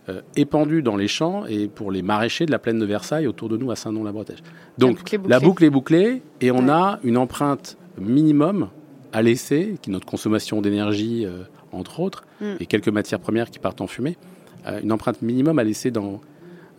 euh, 0.10 0.22
épandu 0.36 0.82
dans 0.82 0.96
les 0.96 1.08
champs 1.08 1.46
et 1.46 1.68
pour 1.68 1.92
les 1.92 2.01
maraîchers 2.01 2.48
de 2.48 2.51
la 2.51 2.58
plaine 2.58 2.80
de 2.80 2.86
Versailles 2.86 3.27
autour 3.27 3.48
de 3.48 3.58
nous 3.58 3.70
à 3.70 3.75
Saint-Nom-la-Bretèche. 3.75 4.39
Donc 4.80 5.15
la 5.27 5.39
boucle, 5.39 5.63
est 5.63 5.70
bouclée 5.70 6.24
et 6.42 6.50
on 6.50 6.68
a 6.68 6.98
une 7.04 7.18
empreinte 7.18 7.77
minimum 8.00 8.70
à 9.13 9.22
laisser, 9.22 9.75
qui 9.84 9.92
est 9.92 9.94
notre 9.94 10.08
consommation 10.08 10.62
d'énergie, 10.62 11.27
euh, 11.27 11.44
entre 11.72 12.00
autres, 12.00 12.24
mm. 12.42 12.54
et 12.60 12.65
quelques 12.65 12.89
matières 12.89 13.20
premières 13.20 13.51
qui 13.51 13.60
partent 13.60 13.82
en 13.82 13.88
fumée, 13.88 14.18
euh, 14.65 14.82
une 14.82 14.92
empreinte 14.92 15.22
minimum 15.22 15.60
à 15.60 15.63
laisser 15.63 15.92
dans, 15.92 16.22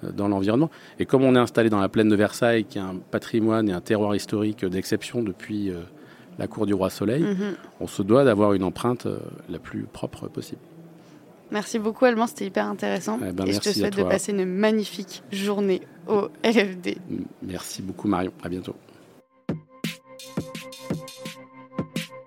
dans 0.02 0.28
l'environnement. 0.28 0.70
Et 0.98 1.06
comme 1.06 1.24
on 1.24 1.34
est 1.34 1.38
installé 1.38 1.70
dans 1.70 1.80
la 1.80 1.88
plaine 1.88 2.08
de 2.08 2.16
Versailles, 2.16 2.64
qui 2.64 2.78
est 2.78 2.82
un 2.82 2.96
patrimoine 3.10 3.68
et 3.68 3.72
un 3.72 3.80
terroir 3.80 4.14
historique 4.14 4.64
d'exception 4.64 5.22
depuis 5.22 5.70
euh, 5.70 5.80
la 6.38 6.46
cour 6.46 6.66
du 6.66 6.74
roi 6.74 6.90
Soleil, 6.90 7.22
mhm. 7.22 7.56
on 7.80 7.86
se 7.86 8.02
doit 8.02 8.24
d'avoir 8.24 8.52
une 8.52 8.64
empreinte 8.64 9.06
euh, 9.06 9.18
la 9.48 9.58
plus 9.58 9.84
propre 9.84 10.28
possible. 10.28 10.60
Merci 11.50 11.78
beaucoup, 11.78 12.04
Allemand, 12.04 12.26
c'était 12.26 12.46
hyper 12.46 12.66
intéressant. 12.66 13.18
Eh 13.26 13.32
ben, 13.32 13.46
et 13.46 13.52
je 13.52 13.60
te 13.60 13.68
souhaite 13.68 13.96
de 13.96 14.02
passer 14.02 14.32
une 14.32 14.44
magnifique 14.44 15.22
journée 15.30 15.80
au 16.08 16.28
LFD. 16.42 16.98
Merci 17.42 17.82
beaucoup, 17.82 18.08
Marion. 18.08 18.32
À 18.42 18.48
bientôt. 18.48 18.74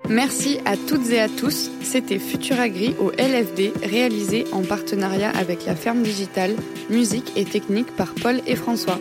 Merci 0.09 0.57
à 0.65 0.75
toutes 0.75 1.11
et 1.11 1.19
à 1.19 1.29
tous. 1.29 1.69
C'était 1.83 2.17
Futuragri 2.17 2.95
au 2.99 3.11
LFD, 3.11 3.73
réalisé 3.83 4.45
en 4.51 4.63
partenariat 4.63 5.29
avec 5.29 5.67
la 5.67 5.75
Ferme 5.75 6.01
Digitale, 6.01 6.55
musique 6.89 7.31
et 7.35 7.45
technique 7.45 7.95
par 7.95 8.15
Paul 8.15 8.41
et 8.47 8.55
François. 8.55 8.99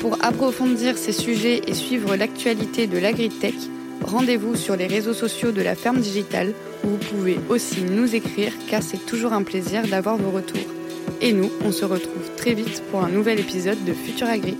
Pour 0.00 0.24
approfondir 0.24 0.96
ces 0.98 1.10
sujets 1.10 1.62
et 1.66 1.74
suivre 1.74 2.14
l'actualité 2.14 2.86
de 2.86 2.96
l'agritech, 2.96 3.56
rendez-vous 4.02 4.54
sur 4.54 4.76
les 4.76 4.86
réseaux 4.86 5.14
sociaux 5.14 5.50
de 5.50 5.62
la 5.62 5.74
Ferme 5.74 5.98
Digitale 5.98 6.54
où 6.84 6.90
vous 6.90 6.96
pouvez 6.96 7.40
aussi 7.48 7.82
nous 7.82 8.14
écrire 8.14 8.52
car 8.68 8.84
c'est 8.84 9.04
toujours 9.04 9.32
un 9.32 9.42
plaisir 9.42 9.82
d'avoir 9.88 10.16
vos 10.16 10.30
retours. 10.30 10.60
Et 11.20 11.32
nous, 11.32 11.50
on 11.64 11.72
se 11.72 11.84
retrouve 11.84 12.30
très 12.36 12.54
vite 12.54 12.84
pour 12.92 13.04
un 13.04 13.08
nouvel 13.08 13.40
épisode 13.40 13.84
de 13.84 13.92
Futuragri. 13.92 14.56